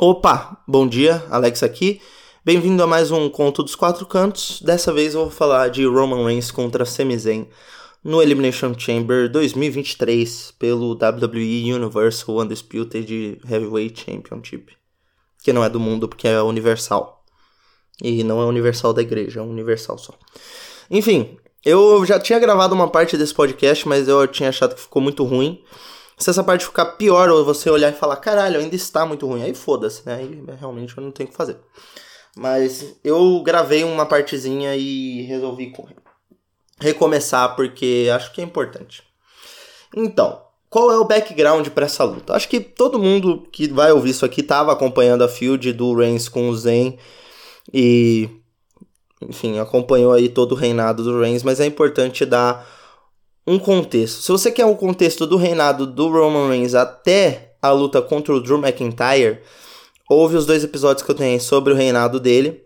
Opa, 0.00 0.62
bom 0.64 0.86
dia, 0.86 1.26
Alex 1.28 1.64
aqui. 1.64 2.00
Bem-vindo 2.44 2.80
a 2.84 2.86
mais 2.86 3.10
um 3.10 3.28
Conto 3.28 3.64
dos 3.64 3.74
Quatro 3.74 4.06
Cantos. 4.06 4.62
Dessa 4.62 4.92
vez 4.92 5.12
eu 5.12 5.22
vou 5.22 5.30
falar 5.30 5.70
de 5.70 5.84
Roman 5.86 6.24
Reigns 6.24 6.52
contra 6.52 6.84
Sami 6.84 7.18
Zayn 7.18 7.48
no 8.04 8.22
Elimination 8.22 8.72
Chamber 8.78 9.28
2023 9.28 10.52
pelo 10.56 10.92
WWE 10.92 11.74
Universal 11.74 12.38
Undisputed 12.38 13.40
Heavyweight 13.50 14.04
Championship. 14.04 14.72
Que 15.42 15.52
não 15.52 15.64
é 15.64 15.68
do 15.68 15.80
mundo 15.80 16.08
porque 16.08 16.28
é 16.28 16.40
universal. 16.40 17.24
E 18.00 18.22
não 18.22 18.40
é 18.40 18.44
universal 18.44 18.92
da 18.92 19.02
igreja, 19.02 19.40
é 19.40 19.42
universal 19.42 19.98
só. 19.98 20.14
Enfim, 20.88 21.36
eu 21.64 22.06
já 22.06 22.20
tinha 22.20 22.38
gravado 22.38 22.72
uma 22.72 22.86
parte 22.86 23.16
desse 23.16 23.34
podcast, 23.34 23.88
mas 23.88 24.06
eu 24.06 24.28
tinha 24.28 24.50
achado 24.50 24.76
que 24.76 24.80
ficou 24.80 25.02
muito 25.02 25.24
ruim. 25.24 25.60
Se 26.18 26.30
essa 26.30 26.42
parte 26.42 26.64
ficar 26.64 26.86
pior, 26.96 27.28
ou 27.28 27.44
você 27.44 27.70
olhar 27.70 27.90
e 27.90 27.96
falar, 27.96 28.16
caralho, 28.16 28.58
ainda 28.58 28.74
está 28.74 29.06
muito 29.06 29.26
ruim, 29.26 29.42
aí 29.42 29.54
foda-se, 29.54 30.04
né? 30.04 30.16
Aí 30.16 30.42
realmente 30.58 30.96
eu 30.96 31.04
não 31.04 31.12
tenho 31.12 31.28
o 31.28 31.30
que 31.30 31.36
fazer. 31.36 31.58
Mas 32.36 32.96
eu 33.04 33.40
gravei 33.42 33.84
uma 33.84 34.04
partezinha 34.04 34.74
e 34.76 35.22
resolvi 35.22 35.72
recomeçar 36.80 37.54
porque 37.56 38.08
acho 38.12 38.32
que 38.32 38.40
é 38.40 38.44
importante. 38.44 39.02
Então, 39.96 40.42
qual 40.68 40.92
é 40.92 40.98
o 40.98 41.04
background 41.04 41.68
para 41.68 41.86
essa 41.86 42.04
luta? 42.04 42.34
Acho 42.34 42.48
que 42.48 42.60
todo 42.60 42.98
mundo 42.98 43.48
que 43.50 43.68
vai 43.68 43.90
ouvir 43.92 44.10
isso 44.10 44.24
aqui 44.24 44.40
estava 44.40 44.72
acompanhando 44.72 45.24
a 45.24 45.28
field 45.28 45.72
do 45.72 45.94
Reigns 45.94 46.28
com 46.28 46.48
o 46.48 46.56
Zen 46.56 46.98
e 47.72 48.28
enfim, 49.20 49.58
acompanhou 49.58 50.12
aí 50.12 50.28
todo 50.28 50.52
o 50.52 50.54
reinado 50.54 51.02
do 51.02 51.20
Reigns, 51.20 51.42
mas 51.42 51.58
é 51.58 51.66
importante 51.66 52.24
dar 52.24 52.66
um 53.48 53.58
contexto. 53.58 54.20
Se 54.20 54.30
você 54.30 54.52
quer 54.52 54.66
um 54.66 54.74
contexto 54.74 55.26
do 55.26 55.38
reinado 55.38 55.86
do 55.86 56.10
Roman 56.10 56.50
Reigns 56.50 56.74
até 56.74 57.54
a 57.62 57.70
luta 57.70 58.02
contra 58.02 58.34
o 58.34 58.40
Drew 58.40 58.58
McIntyre, 58.58 59.40
ouve 60.06 60.36
os 60.36 60.44
dois 60.44 60.62
episódios 60.62 61.02
que 61.02 61.10
eu 61.10 61.14
tenho 61.14 61.40
sobre 61.40 61.72
o 61.72 61.76
reinado 61.76 62.20
dele, 62.20 62.62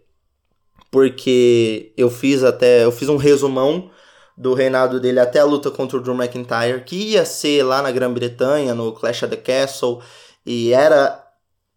porque 0.91 1.93
eu 1.97 2.11
fiz 2.11 2.43
até, 2.43 2.85
eu 2.85 2.91
fiz 2.91 3.09
um 3.09 3.17
resumão 3.17 3.91
do 4.37 4.55
reinado 4.55 4.99
dele 4.99 5.21
até 5.21 5.39
a 5.39 5.45
luta 5.45 5.71
contra 5.71 5.99
o 5.99 6.01
Drew 6.01 6.17
McIntyre, 6.17 6.83
que 6.85 6.97
ia 6.97 7.25
ser 7.25 7.63
lá 7.63 7.81
na 7.81 7.93
Grã-Bretanha, 7.93 8.75
no 8.75 8.91
Clash 8.91 9.23
of 9.23 9.37
the 9.37 9.41
Castle, 9.41 10.01
e 10.45 10.73
era 10.73 11.25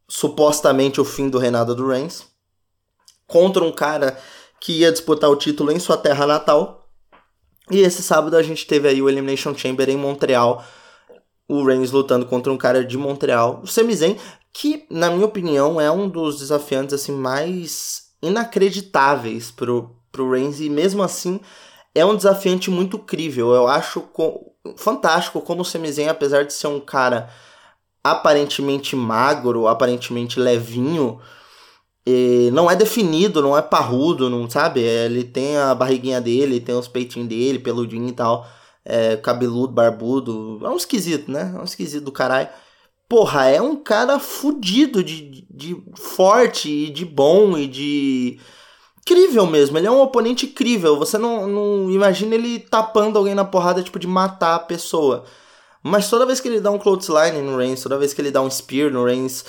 supostamente 0.07 0.99
o 0.99 1.05
fim 1.05 1.29
do 1.29 1.37
reinado 1.37 1.75
do 1.75 1.87
Reigns, 1.87 2.25
contra 3.27 3.63
um 3.63 3.71
cara 3.71 4.17
que 4.59 4.79
ia 4.79 4.91
disputar 4.91 5.29
o 5.29 5.35
título 5.35 5.71
em 5.71 5.77
sua 5.77 5.95
terra 5.95 6.25
natal. 6.25 6.84
E 7.69 7.79
esse 7.79 8.03
sábado 8.03 8.35
a 8.37 8.43
gente 8.43 8.65
teve 8.67 8.87
aí 8.87 9.01
o 9.01 9.09
Elimination 9.09 9.55
Chamber 9.55 9.89
em 9.89 9.97
Montreal, 9.97 10.63
o 11.47 11.63
Reigns 11.63 11.91
lutando 11.91 12.25
contra 12.25 12.51
um 12.51 12.57
cara 12.57 12.83
de 12.83 12.97
Montreal, 12.97 13.61
o 13.63 13.67
Sami 13.67 13.95
Zayn, 13.95 14.17
que 14.53 14.85
na 14.89 15.09
minha 15.09 15.25
opinião 15.25 15.79
é 15.81 15.91
um 15.91 16.07
dos 16.07 16.39
desafiantes 16.39 16.93
assim 16.93 17.11
mais 17.11 18.05
inacreditáveis 18.21 19.51
pro, 19.51 19.95
pro 20.11 20.31
Reigns 20.31 20.59
e 20.59 20.69
mesmo 20.69 21.03
assim 21.03 21.39
é 21.93 22.05
um 22.05 22.15
desafiante 22.15 22.69
muito 22.69 22.99
crível. 22.99 23.53
Eu 23.53 23.67
acho 23.67 24.01
co 24.01 24.51
fantástico 24.77 25.41
como 25.41 25.61
o 25.61 25.65
Sami 25.65 25.91
Zayn, 25.91 26.07
apesar 26.07 26.43
de 26.43 26.53
ser 26.53 26.67
um 26.67 26.79
cara 26.79 27.29
aparentemente 28.03 28.95
magro, 28.95 29.67
aparentemente 29.67 30.39
levinho, 30.39 31.19
e 32.05 32.51
não 32.53 32.69
é 32.69 32.75
definido, 32.75 33.41
não 33.41 33.57
é 33.57 33.61
parrudo, 33.61 34.29
não 34.29 34.47
sabe? 34.49 34.81
Ele 34.81 35.23
tem 35.23 35.57
a 35.57 35.73
barriguinha 35.73 36.21
dele, 36.21 36.59
tem 36.59 36.75
os 36.75 36.87
peitinhos 36.87 37.27
dele, 37.27 37.57
peludinho 37.57 38.07
e 38.07 38.11
tal. 38.11 38.47
É, 38.83 39.17
cabeludo, 39.17 39.73
barbudo. 39.73 40.59
É 40.63 40.69
um 40.69 40.77
esquisito, 40.77 41.31
né? 41.31 41.51
É 41.55 41.59
um 41.59 41.63
esquisito 41.63 42.03
do 42.03 42.11
caralho. 42.11 42.47
Porra, 43.09 43.45
é 43.49 43.61
um 43.61 43.75
cara 43.75 44.19
fudido 44.19 45.03
de, 45.03 45.47
de 45.49 45.83
forte 45.95 46.69
e 46.69 46.89
de 46.91 47.05
bom 47.05 47.57
e 47.57 47.67
de. 47.67 48.39
Incrível 49.01 49.45
mesmo, 49.45 49.77
ele 49.77 49.85
é 49.87 49.91
um 49.91 50.01
oponente 50.01 50.47
incrível. 50.47 50.97
Você 50.97 51.17
não, 51.17 51.47
não 51.47 51.91
imagina 51.91 52.35
ele 52.35 52.59
tapando 52.59 53.17
alguém 53.19 53.35
na 53.35 53.45
porrada, 53.45 53.83
tipo, 53.83 53.99
de 53.99 54.07
matar 54.07 54.55
a 54.55 54.59
pessoa. 54.59 55.25
Mas 55.83 56.09
toda 56.09 56.25
vez 56.25 56.39
que 56.39 56.47
ele 56.47 56.59
dá 56.59 56.71
um 56.71 56.79
clothesline 56.79 57.41
no 57.43 57.57
Reigns, 57.57 57.83
toda 57.83 57.97
vez 57.97 58.13
que 58.13 58.21
ele 58.21 58.31
dá 58.31 58.41
um 58.41 58.49
spear 58.49 58.91
no 58.91 59.05
Reigns, 59.05 59.45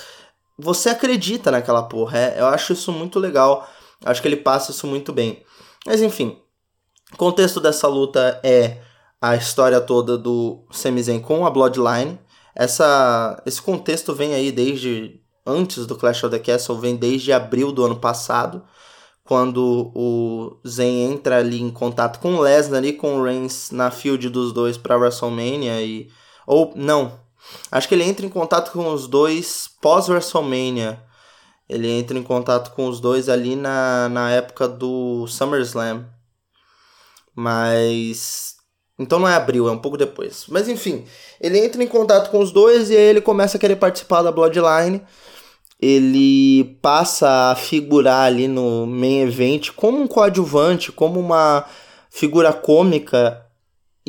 você 0.57 0.89
acredita 0.89 1.51
naquela 1.51 1.83
porra. 1.83 2.17
É, 2.17 2.39
eu 2.39 2.47
acho 2.47 2.73
isso 2.73 2.91
muito 2.91 3.19
legal. 3.19 3.67
Acho 4.03 4.21
que 4.21 4.27
ele 4.27 4.37
passa 4.37 4.71
isso 4.71 4.87
muito 4.87 5.13
bem. 5.13 5.43
Mas 5.85 6.01
enfim, 6.01 6.37
o 7.13 7.17
contexto 7.17 7.59
dessa 7.59 7.87
luta 7.87 8.39
é 8.43 8.81
a 9.21 9.35
história 9.35 9.79
toda 9.81 10.17
do 10.17 10.65
Sami 10.71 11.19
com 11.19 11.45
a 11.45 11.49
Bloodline. 11.49 12.19
Essa, 12.55 13.41
esse 13.45 13.61
contexto 13.61 14.13
vem 14.13 14.33
aí 14.33 14.51
desde 14.51 15.21
antes 15.45 15.85
do 15.85 15.95
Clash 15.95 16.23
of 16.23 16.37
the 16.37 16.39
Castle, 16.43 16.77
vem 16.77 16.95
desde 16.95 17.31
abril 17.31 17.71
do 17.71 17.85
ano 17.85 17.95
passado, 17.95 18.63
quando 19.23 19.91
o 19.95 20.59
Zayn 20.67 21.11
entra 21.11 21.37
ali 21.37 21.61
em 21.61 21.69
contato 21.69 22.19
com 22.19 22.35
o 22.35 22.41
Lesnar 22.41 22.83
e 22.83 22.93
com 22.93 23.17
o 23.17 23.23
Reigns 23.23 23.71
na 23.71 23.89
field 23.89 24.29
dos 24.29 24.51
dois 24.51 24.77
para 24.77 24.97
WrestleMania 24.97 25.81
e 25.81 26.09
ou 26.45 26.73
não, 26.75 27.19
Acho 27.71 27.87
que 27.87 27.95
ele 27.95 28.03
entra 28.03 28.25
em 28.25 28.29
contato 28.29 28.71
com 28.71 28.91
os 28.91 29.07
dois 29.07 29.69
pós-WrestleMania. 29.81 31.01
Ele 31.67 31.89
entra 31.89 32.17
em 32.17 32.23
contato 32.23 32.73
com 32.73 32.87
os 32.87 32.99
dois 32.99 33.27
ali 33.27 33.55
na, 33.55 34.07
na 34.09 34.31
época 34.31 34.67
do 34.67 35.27
SummerSlam. 35.27 36.05
Mas. 37.35 38.55
Então 38.97 39.19
não 39.19 39.27
é 39.27 39.35
abril, 39.35 39.67
é 39.67 39.71
um 39.71 39.77
pouco 39.77 39.97
depois. 39.97 40.45
Mas 40.47 40.67
enfim, 40.67 41.05
ele 41.39 41.59
entra 41.59 41.83
em 41.83 41.87
contato 41.87 42.31
com 42.31 42.39
os 42.39 42.51
dois 42.51 42.89
e 42.89 42.95
aí 42.95 43.03
ele 43.03 43.21
começa 43.21 43.57
a 43.57 43.59
querer 43.59 43.75
participar 43.75 44.23
da 44.23 44.31
Bloodline. 44.31 45.03
Ele 45.79 46.79
passa 46.81 47.51
a 47.51 47.55
figurar 47.55 48.25
ali 48.25 48.47
no 48.47 48.87
main 48.87 49.21
event 49.21 49.69
como 49.75 49.99
um 49.99 50.07
coadjuvante, 50.07 50.91
como 50.91 51.19
uma 51.19 51.65
figura 52.09 52.51
cômica 52.51 53.46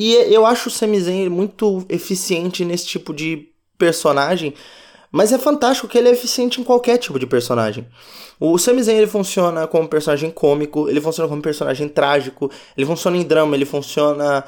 e 0.01 0.15
eu 0.33 0.47
acho 0.47 0.69
o 0.69 0.71
Sami 0.71 1.01
Zayn 1.01 1.29
muito 1.29 1.85
eficiente 1.89 2.65
nesse 2.65 2.87
tipo 2.87 3.13
de 3.13 3.49
personagem, 3.77 4.55
mas 5.11 5.33
é 5.33 5.39
fantástico 5.39 5.89
que 5.89 5.99
ele 5.99 6.09
é 6.09 6.13
eficiente 6.13 6.61
em 6.61 6.65
qualquer 6.65 6.99
tipo 6.99 7.19
de 7.19 7.27
personagem. 7.27 7.85
O 8.39 8.57
Sami 8.59 8.81
Zayn 8.81 8.97
ele 8.97 9.09
funciona 9.09 9.67
como 9.67 9.89
personagem 9.89 10.31
cômico, 10.31 10.89
ele 10.89 11.01
funciona 11.01 11.29
como 11.29 11.43
personagem 11.43 11.89
trágico, 11.89 12.49
ele 12.77 12.87
funciona 12.87 13.17
em 13.17 13.25
drama, 13.25 13.57
ele 13.57 13.65
funciona 13.65 14.45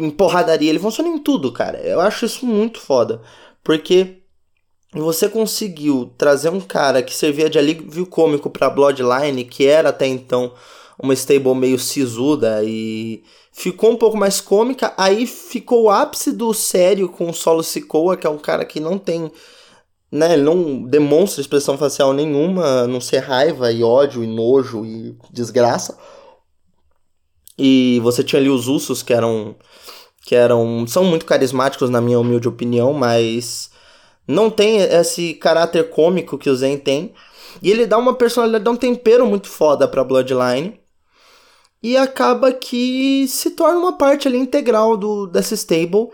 em 0.00 0.10
porradaria, 0.10 0.70
ele 0.70 0.80
funciona 0.80 1.08
em 1.08 1.18
tudo, 1.18 1.52
cara. 1.52 1.78
Eu 1.78 2.00
acho 2.00 2.24
isso 2.24 2.44
muito 2.44 2.80
foda, 2.80 3.22
porque 3.62 4.16
você 4.92 5.28
conseguiu 5.28 6.12
trazer 6.18 6.48
um 6.48 6.60
cara 6.60 7.04
que 7.04 7.14
servia 7.14 7.48
de 7.48 7.56
alívio 7.56 8.04
cômico 8.04 8.50
para 8.50 8.68
Bloodline, 8.68 9.44
que 9.44 9.64
era 9.64 9.90
até 9.90 10.08
então 10.08 10.52
uma 11.02 11.14
stable 11.14 11.54
meio 11.54 11.78
sisuda 11.78 12.62
e 12.64 13.24
ficou 13.52 13.90
um 13.90 13.96
pouco 13.96 14.16
mais 14.16 14.40
cômica. 14.40 14.94
Aí 14.96 15.26
ficou 15.26 15.84
o 15.84 15.90
ápice 15.90 16.32
do 16.32 16.54
sério 16.54 17.08
com 17.08 17.28
o 17.28 17.34
Solo 17.34 17.62
Sikoa, 17.62 18.16
que 18.16 18.26
é 18.26 18.30
um 18.30 18.38
cara 18.38 18.64
que 18.64 18.80
não 18.80 18.96
tem. 18.98 19.30
Né, 20.10 20.34
ele 20.34 20.42
não 20.42 20.82
demonstra 20.82 21.40
expressão 21.40 21.78
facial 21.78 22.12
nenhuma, 22.12 22.82
a 22.82 22.86
não 22.86 23.00
ser 23.00 23.20
raiva 23.20 23.72
e 23.72 23.82
ódio 23.82 24.22
e 24.22 24.26
nojo 24.26 24.84
e 24.84 25.16
desgraça. 25.30 25.98
E 27.58 27.98
você 28.02 28.22
tinha 28.22 28.40
ali 28.40 28.50
os 28.50 28.68
Usos 28.68 29.02
que 29.02 29.12
eram 29.12 29.56
que 30.24 30.34
eram 30.34 30.86
são 30.86 31.04
muito 31.04 31.26
carismáticos 31.26 31.90
na 31.90 32.00
minha 32.00 32.20
humilde 32.20 32.46
opinião, 32.46 32.92
mas 32.92 33.70
não 34.28 34.50
tem 34.50 34.78
esse 34.82 35.34
caráter 35.34 35.90
cômico 35.90 36.38
que 36.38 36.50
o 36.50 36.54
Zen 36.54 36.78
tem. 36.78 37.12
E 37.62 37.70
ele 37.70 37.86
dá 37.86 37.98
uma 37.98 38.14
personalidade, 38.14 38.64
dá 38.64 38.70
um 38.70 38.76
tempero 38.76 39.26
muito 39.26 39.48
foda 39.48 39.88
pra 39.88 40.04
Bloodline 40.04 40.81
e 41.82 41.96
acaba 41.96 42.52
que 42.52 43.26
se 43.26 43.50
torna 43.50 43.78
uma 43.78 43.98
parte 43.98 44.28
ali 44.28 44.38
integral 44.38 44.96
do, 44.96 45.26
dessa 45.26 45.54
stable 45.54 46.10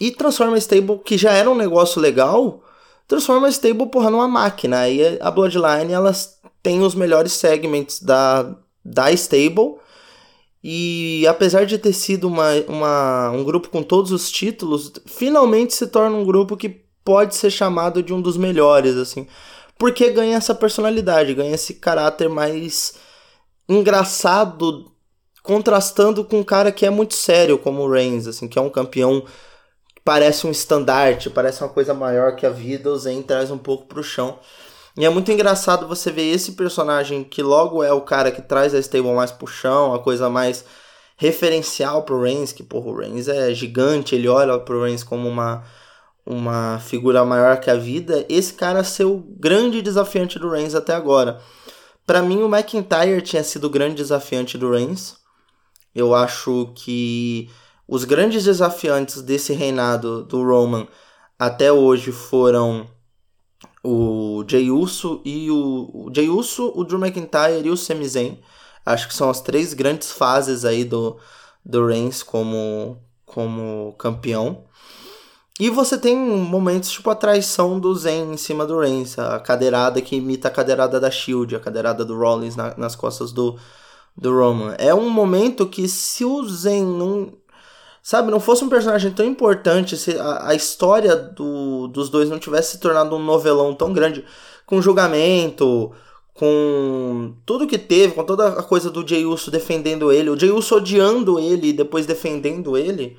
e 0.00 0.10
transforma 0.10 0.56
a 0.56 0.58
stable, 0.58 0.98
que 1.04 1.16
já 1.16 1.32
era 1.32 1.50
um 1.50 1.54
negócio 1.54 2.00
legal, 2.00 2.62
transforma 3.06 3.46
a 3.46 3.50
stable, 3.50 3.86
porra, 3.86 4.10
numa 4.10 4.26
máquina. 4.26 4.88
E 4.88 5.18
a 5.20 5.30
Bloodline, 5.30 5.92
elas 5.92 6.38
tem 6.62 6.82
os 6.82 6.94
melhores 6.94 7.32
segments 7.32 8.02
da, 8.02 8.56
da 8.84 9.12
stable, 9.12 9.76
e 10.62 11.24
apesar 11.28 11.64
de 11.64 11.78
ter 11.78 11.92
sido 11.92 12.26
uma, 12.26 12.50
uma, 12.66 13.30
um 13.30 13.44
grupo 13.44 13.68
com 13.68 13.84
todos 13.84 14.10
os 14.10 14.28
títulos, 14.28 14.92
finalmente 15.06 15.72
se 15.72 15.86
torna 15.86 16.16
um 16.16 16.24
grupo 16.24 16.56
que 16.56 16.84
pode 17.04 17.36
ser 17.36 17.50
chamado 17.50 18.02
de 18.02 18.12
um 18.12 18.20
dos 18.20 18.36
melhores, 18.36 18.96
assim. 18.96 19.28
Porque 19.78 20.10
ganha 20.10 20.36
essa 20.36 20.56
personalidade, 20.56 21.34
ganha 21.34 21.54
esse 21.54 21.74
caráter 21.74 22.28
mais 22.28 22.94
engraçado 23.68 24.90
contrastando 25.46 26.24
com 26.24 26.40
um 26.40 26.44
cara 26.44 26.72
que 26.72 26.84
é 26.84 26.90
muito 26.90 27.14
sério, 27.14 27.58
como 27.58 27.82
o 27.82 27.90
Reigns, 27.90 28.26
assim, 28.26 28.48
que 28.48 28.58
é 28.58 28.62
um 28.62 28.68
campeão 28.68 29.22
que 29.94 30.02
parece 30.04 30.46
um 30.46 30.50
estandarte, 30.50 31.30
parece 31.30 31.62
uma 31.62 31.70
coisa 31.70 31.94
maior 31.94 32.36
que 32.36 32.44
a 32.44 32.50
vida, 32.50 32.90
o 32.90 32.98
Zen 32.98 33.22
traz 33.22 33.50
um 33.50 33.58
pouco 33.58 33.86
pro 33.86 34.02
chão. 34.02 34.38
E 34.96 35.04
é 35.04 35.10
muito 35.10 35.30
engraçado 35.30 35.86
você 35.86 36.10
ver 36.10 36.30
esse 36.30 36.52
personagem 36.52 37.22
que 37.22 37.42
logo 37.42 37.82
é 37.82 37.92
o 37.92 38.00
cara 38.00 38.30
que 38.30 38.42
traz 38.42 38.74
a 38.74 38.78
stable 38.78 39.12
mais 39.12 39.30
pro 39.30 39.46
chão, 39.46 39.94
a 39.94 39.98
coisa 39.98 40.28
mais 40.28 40.64
referencial 41.16 42.02
pro 42.02 42.20
Reigns, 42.20 42.52
que 42.52 42.62
porra, 42.62 42.88
o 42.88 42.96
Reigns 42.96 43.28
é 43.28 43.54
gigante, 43.54 44.14
ele 44.14 44.28
olha 44.28 44.58
pro 44.58 44.82
Reigns 44.82 45.04
como 45.04 45.28
uma 45.28 45.64
uma 46.26 46.80
figura 46.80 47.24
maior 47.24 47.60
que 47.60 47.70
a 47.70 47.76
vida, 47.76 48.26
esse 48.28 48.52
cara 48.52 48.82
ser 48.82 49.04
o 49.04 49.18
grande 49.38 49.80
desafiante 49.80 50.40
do 50.40 50.50
Reigns 50.50 50.74
até 50.74 50.92
agora. 50.92 51.40
Para 52.04 52.20
mim, 52.20 52.42
o 52.42 52.52
McIntyre 52.52 53.22
tinha 53.22 53.44
sido 53.44 53.66
o 53.66 53.70
grande 53.70 53.94
desafiante 53.94 54.58
do 54.58 54.70
Reigns. 54.70 55.16
Eu 55.96 56.14
acho 56.14 56.72
que 56.74 57.48
os 57.88 58.04
grandes 58.04 58.44
desafiantes 58.44 59.22
desse 59.22 59.54
reinado 59.54 60.24
do 60.24 60.44
Roman 60.44 60.86
até 61.38 61.72
hoje 61.72 62.12
foram 62.12 62.86
o 63.82 64.44
Jey 64.46 64.70
Uso 64.70 65.22
e 65.24 65.50
o, 65.50 65.90
o 65.94 66.10
Jey 66.14 66.28
Uso, 66.28 66.70
o 66.74 66.84
Drew 66.84 67.00
McIntyre 67.00 67.66
e 67.66 67.70
o 67.70 67.76
Sami 67.78 68.06
Zayn. 68.06 68.38
Acho 68.84 69.08
que 69.08 69.14
são 69.14 69.30
as 69.30 69.40
três 69.40 69.72
grandes 69.72 70.12
fases 70.12 70.66
aí 70.66 70.84
do, 70.84 71.16
do 71.64 71.86
Reigns 71.86 72.22
como, 72.22 72.98
como 73.24 73.94
campeão. 73.98 74.64
E 75.58 75.70
você 75.70 75.96
tem 75.96 76.14
momentos 76.14 76.90
tipo 76.90 77.08
a 77.08 77.14
traição 77.14 77.80
do 77.80 77.94
Zen 77.94 78.34
em 78.34 78.36
cima 78.36 78.66
do 78.66 78.78
Reigns, 78.78 79.18
a 79.18 79.40
cadeirada 79.40 80.02
que 80.02 80.16
imita 80.16 80.48
a 80.48 80.50
cadeirada 80.50 81.00
da 81.00 81.10
Shield, 81.10 81.56
a 81.56 81.60
cadeirada 81.60 82.04
do 82.04 82.18
Rollins 82.18 82.54
na, 82.54 82.76
nas 82.76 82.94
costas 82.94 83.32
do, 83.32 83.58
do 84.16 84.36
Roman. 84.36 84.74
É 84.78 84.94
um 84.94 85.10
momento 85.10 85.66
que 85.66 85.88
se 85.88 86.24
o 86.24 86.46
Zen 86.48 86.84
não. 86.84 87.32
Sabe, 88.02 88.30
não 88.30 88.38
fosse 88.38 88.62
um 88.62 88.68
personagem 88.68 89.10
tão 89.10 89.26
importante, 89.26 89.96
se 89.96 90.16
a, 90.16 90.50
a 90.50 90.54
história 90.54 91.16
do, 91.16 91.88
dos 91.88 92.08
dois 92.08 92.30
não 92.30 92.38
tivesse 92.38 92.72
se 92.72 92.78
tornado 92.78 93.16
um 93.16 93.22
novelão 93.22 93.74
tão 93.74 93.92
grande, 93.92 94.24
com 94.64 94.80
julgamento, 94.80 95.90
com 96.32 97.34
tudo 97.44 97.66
que 97.66 97.76
teve, 97.76 98.14
com 98.14 98.22
toda 98.22 98.46
a 98.46 98.62
coisa 98.62 98.92
do 98.92 99.06
Jey 99.06 99.26
Uso 99.26 99.50
defendendo 99.50 100.12
ele, 100.12 100.30
o 100.30 100.38
Jey 100.38 100.52
Uso 100.52 100.76
odiando 100.76 101.40
ele 101.40 101.70
e 101.70 101.72
depois 101.72 102.06
defendendo 102.06 102.76
ele 102.76 103.18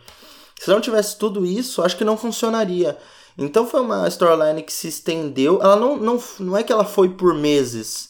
se 0.60 0.70
não 0.70 0.82
tivesse 0.82 1.18
tudo 1.18 1.46
isso, 1.46 1.82
acho 1.82 1.98
que 1.98 2.04
não 2.04 2.18
funcionaria. 2.18 2.98
Então 3.38 3.68
foi 3.68 3.82
uma 3.82 4.08
storyline 4.08 4.64
que 4.64 4.74
se 4.74 4.88
estendeu. 4.88 5.60
Ela 5.62 5.76
não, 5.76 5.98
não, 5.98 6.24
não 6.40 6.58
é 6.58 6.64
que 6.64 6.74
ela 6.74 6.84
foi 6.84 7.10
por 7.10 7.34
meses 7.34 8.10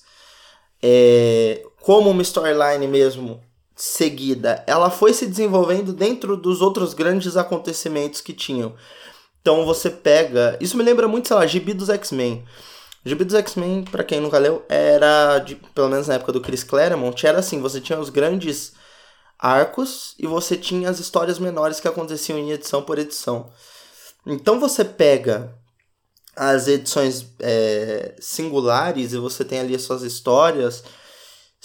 é, 0.82 1.66
como 1.88 2.10
uma 2.10 2.22
storyline 2.22 2.86
mesmo 2.86 3.42
seguida. 3.74 4.62
Ela 4.68 4.90
foi 4.90 5.14
se 5.14 5.26
desenvolvendo 5.26 5.94
dentro 5.94 6.36
dos 6.36 6.60
outros 6.60 6.94
grandes 6.94 7.38
acontecimentos 7.38 8.20
que 8.20 8.34
tinham. 8.34 8.76
Então 9.40 9.66
você 9.66 9.90
pega. 9.90 10.58
Isso 10.60 10.76
me 10.76 10.84
lembra 10.84 11.08
muito, 11.08 11.30
sei 11.30 11.38
lá, 11.38 11.48
Gibi 11.48 11.74
dos 11.74 11.90
X-Men. 11.90 12.44
Gibi 13.06 13.24
dos 13.24 13.36
X-Men, 13.36 13.86
pra 13.86 14.04
quem 14.04 14.20
nunca 14.20 14.38
leu, 14.38 14.66
era, 14.68 15.40
de, 15.40 15.56
pelo 15.56 15.88
menos 15.88 16.10
na 16.10 16.16
época 16.16 16.34
do 16.34 16.42
Chris 16.42 16.62
Claremont, 16.62 17.26
era 17.26 17.40
assim: 17.40 17.62
você 17.62 17.80
tinha 17.80 17.98
os 17.98 18.10
grandes 18.10 18.74
arcos 19.40 20.14
e 20.20 20.28
você 20.28 20.58
tinha 20.58 20.90
as 20.90 21.00
histórias 21.00 21.40
menores 21.40 21.80
que 21.80 21.88
aconteciam 21.88 22.38
em 22.38 22.52
edição 22.52 22.82
por 22.82 23.00
edição. 23.00 23.50
Então 24.26 24.60
você 24.60 24.84
pega 24.84 25.56
as 26.36 26.68
edições 26.68 27.28
é, 27.40 28.14
singulares 28.20 29.14
e 29.14 29.18
você 29.18 29.46
tem 29.46 29.60
ali 29.62 29.74
as 29.74 29.84
suas 29.84 30.02
histórias, 30.02 30.84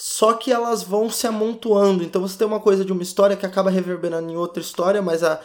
só 0.04 0.34
que 0.34 0.50
elas 0.50 0.82
vão 0.82 1.08
se 1.08 1.28
amontoando. 1.28 2.02
Então 2.02 2.20
você 2.20 2.36
tem 2.36 2.44
uma 2.44 2.58
coisa 2.58 2.84
de 2.84 2.90
uma 2.90 3.04
história 3.04 3.36
que 3.36 3.46
acaba 3.46 3.70
reverberando 3.70 4.32
em 4.32 4.36
outra 4.36 4.60
história, 4.60 5.00
mas 5.00 5.22
a, 5.22 5.40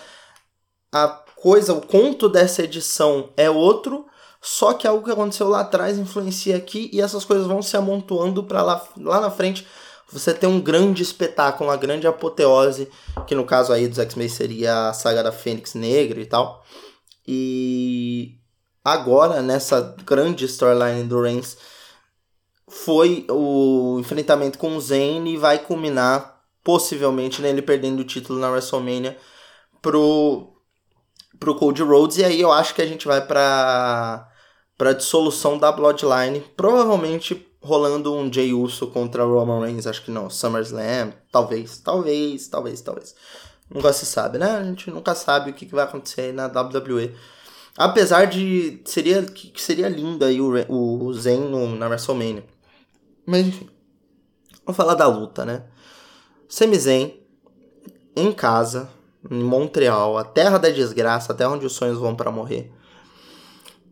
a 0.91 1.07
coisa, 1.35 1.73
o 1.73 1.81
conto 1.85 2.27
dessa 2.27 2.63
edição 2.63 3.29
é 3.37 3.47
outro, 3.51 4.07
só 4.41 4.73
que 4.73 4.87
algo 4.87 5.05
que 5.05 5.11
aconteceu 5.11 5.47
lá 5.47 5.59
atrás 5.59 5.99
influencia 5.99 6.57
aqui 6.57 6.89
e 6.91 6.99
essas 6.99 7.23
coisas 7.23 7.45
vão 7.45 7.61
se 7.61 7.77
amontoando 7.77 8.43
para 8.45 8.63
lá, 8.63 8.83
lá 8.97 9.21
na 9.21 9.29
frente 9.29 9.67
você 10.11 10.33
tem 10.33 10.49
um 10.49 10.59
grande 10.59 11.03
espetáculo, 11.03 11.69
uma 11.69 11.77
grande 11.77 12.07
apoteose, 12.07 12.89
que 13.27 13.35
no 13.35 13.45
caso 13.45 13.71
aí 13.71 13.87
dos 13.87 13.99
X-Men 13.99 14.27
seria 14.27 14.89
a 14.89 14.93
saga 14.93 15.21
da 15.21 15.31
Fênix 15.31 15.75
Negra 15.75 16.19
e 16.19 16.25
tal. 16.25 16.65
E 17.27 18.39
agora, 18.83 19.39
nessa 19.43 19.95
grande 20.03 20.45
storyline 20.45 21.03
do 21.03 21.21
Reigns, 21.21 21.57
foi 22.67 23.25
o 23.29 23.97
enfrentamento 23.99 24.57
com 24.57 24.75
o 24.75 24.81
Zayn 24.81 25.25
e 25.27 25.37
vai 25.37 25.59
culminar 25.59 26.41
possivelmente 26.63 27.41
nele 27.41 27.61
perdendo 27.61 28.01
o 28.01 28.05
título 28.05 28.39
na 28.39 28.49
WrestleMania 28.49 29.17
pro, 29.81 30.49
pro 31.39 31.55
Cody 31.55 31.81
Rhodes. 31.81 32.17
E 32.17 32.25
aí 32.25 32.41
eu 32.41 32.51
acho 32.51 32.75
que 32.75 32.81
a 32.81 32.85
gente 32.85 33.07
vai 33.07 33.25
pra, 33.25 34.27
pra 34.77 34.91
dissolução 34.91 35.57
da 35.57 35.71
Bloodline. 35.71 36.41
Provavelmente 36.57 37.47
rolando 37.61 38.13
um 38.13 38.31
Jey 38.31 38.53
Uso 38.53 38.87
contra 38.87 39.23
Roman 39.23 39.61
Reigns, 39.61 39.87
acho 39.87 40.03
que 40.03 40.11
não, 40.11 40.29
SummerSlam, 40.29 41.13
talvez, 41.31 41.79
talvez, 41.79 42.47
talvez, 42.47 42.81
talvez. 42.81 43.15
Nunca 43.69 43.91
se 43.91 44.05
sabe, 44.05 44.37
né? 44.37 44.51
A 44.51 44.63
gente 44.63 44.89
nunca 44.89 45.13
sabe 45.13 45.51
o 45.51 45.53
que, 45.53 45.65
vai 45.65 45.83
acontecer 45.83 46.33
na 46.33 46.47
WWE. 46.47 47.13
Apesar 47.77 48.25
de 48.25 48.81
seria 48.85 49.23
que 49.23 49.61
seria 49.61 49.89
lindo 49.89 50.23
aí 50.23 50.39
o, 50.39 50.53
o 50.69 51.13
Zen 51.13 51.41
no, 51.41 51.75
na 51.75 51.87
WrestleMania. 51.87 52.43
Mas 53.27 53.45
enfim. 53.45 53.69
Vamos 54.65 54.75
falar 54.75 54.95
da 54.95 55.05
luta, 55.05 55.45
né? 55.45 55.65
Sami 56.49 56.79
Zayn 56.79 57.13
em 58.15 58.31
casa, 58.31 58.89
em 59.29 59.43
Montreal, 59.43 60.17
a 60.17 60.23
terra 60.23 60.57
da 60.57 60.69
desgraça, 60.69 61.31
até 61.31 61.47
onde 61.47 61.65
os 61.65 61.73
sonhos 61.73 61.99
vão 61.99 62.15
para 62.15 62.31
morrer 62.31 62.73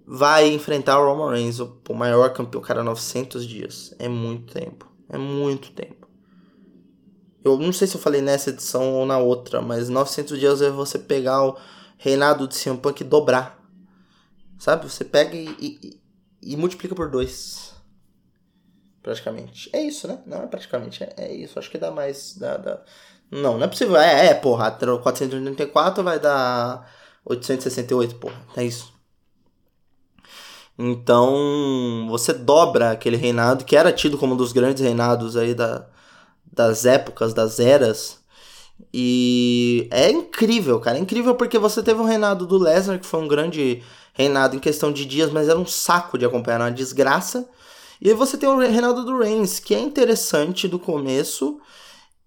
vai 0.07 0.47
enfrentar 0.53 0.99
o 0.99 1.05
Roman 1.05 1.31
Reigns, 1.31 1.59
o 1.59 1.93
maior 1.93 2.31
campeão, 2.31 2.61
cara, 2.61 2.83
900 2.83 3.45
dias. 3.45 3.93
É 3.97 4.07
muito 4.07 4.53
tempo. 4.53 4.91
É 5.09 5.17
muito 5.17 5.71
tempo. 5.71 6.07
Eu 7.43 7.57
não 7.57 7.71
sei 7.71 7.87
se 7.87 7.95
eu 7.95 8.01
falei 8.01 8.21
nessa 8.21 8.49
edição 8.49 8.93
ou 8.93 9.05
na 9.05 9.17
outra, 9.17 9.61
mas 9.61 9.89
900 9.89 10.39
dias 10.39 10.61
é 10.61 10.69
você 10.69 10.97
pegar 10.97 11.43
o 11.43 11.57
reinado 11.97 12.47
de 12.47 12.55
CM 12.55 12.77
Punk 12.77 13.01
e 13.01 13.03
dobrar. 13.03 13.59
Sabe? 14.57 14.89
Você 14.89 15.03
pega 15.03 15.35
e, 15.35 15.49
e, 15.59 16.01
e 16.41 16.57
multiplica 16.57 16.95
por 16.95 17.09
dois. 17.09 17.64
Praticamente. 19.05 19.69
É 19.71 19.83
isso, 19.83 20.07
né? 20.07 20.17
Não 20.25 20.41
é 20.41 20.47
praticamente, 20.47 21.03
é, 21.03 21.13
é 21.15 21.31
isso. 21.31 21.59
Acho 21.59 21.69
que 21.69 21.77
dá 21.77 21.91
mais. 21.91 22.35
Dá, 22.39 22.57
dá... 22.57 22.81
Não, 23.29 23.55
não 23.55 23.63
é 23.63 23.67
possível. 23.67 23.95
É, 23.97 24.29
é, 24.29 24.33
porra. 24.33 24.71
484 24.71 26.03
vai 26.03 26.19
dar 26.19 26.91
868, 27.23 28.15
porra. 28.15 28.41
É 28.57 28.63
isso. 28.63 28.91
Então, 30.75 32.07
você 32.09 32.33
dobra 32.33 32.89
aquele 32.89 33.15
reinado 33.15 33.63
que 33.63 33.75
era 33.75 33.93
tido 33.93 34.17
como 34.17 34.33
um 34.33 34.37
dos 34.37 34.51
grandes 34.51 34.81
reinados 34.81 35.37
aí 35.37 35.53
da, 35.53 35.85
das 36.51 36.83
épocas, 36.83 37.31
das 37.31 37.59
eras. 37.59 38.19
E 38.91 39.87
é 39.91 40.09
incrível, 40.09 40.79
cara. 40.79 40.97
É 40.97 41.01
incrível 41.01 41.35
porque 41.35 41.59
você 41.59 41.83
teve 41.83 42.01
um 42.01 42.05
reinado 42.05 42.47
do 42.47 42.57
Lesnar, 42.57 42.99
que 42.99 43.05
foi 43.05 43.21
um 43.21 43.27
grande 43.27 43.83
reinado 44.13 44.55
em 44.55 44.59
questão 44.59 44.91
de 44.91 45.05
dias, 45.05 45.31
mas 45.31 45.47
era 45.47 45.59
um 45.59 45.65
saco 45.67 46.17
de 46.17 46.25
acompanhar, 46.25 46.59
uma 46.59 46.71
desgraça. 46.71 47.47
E 48.01 48.09
aí 48.09 48.15
você 48.15 48.37
tem 48.37 48.49
o 48.49 48.57
reinado 48.57 49.03
do 49.05 49.17
Reigns, 49.17 49.59
que 49.59 49.73
é 49.73 49.79
interessante 49.79 50.67
do 50.67 50.79
começo. 50.79 51.59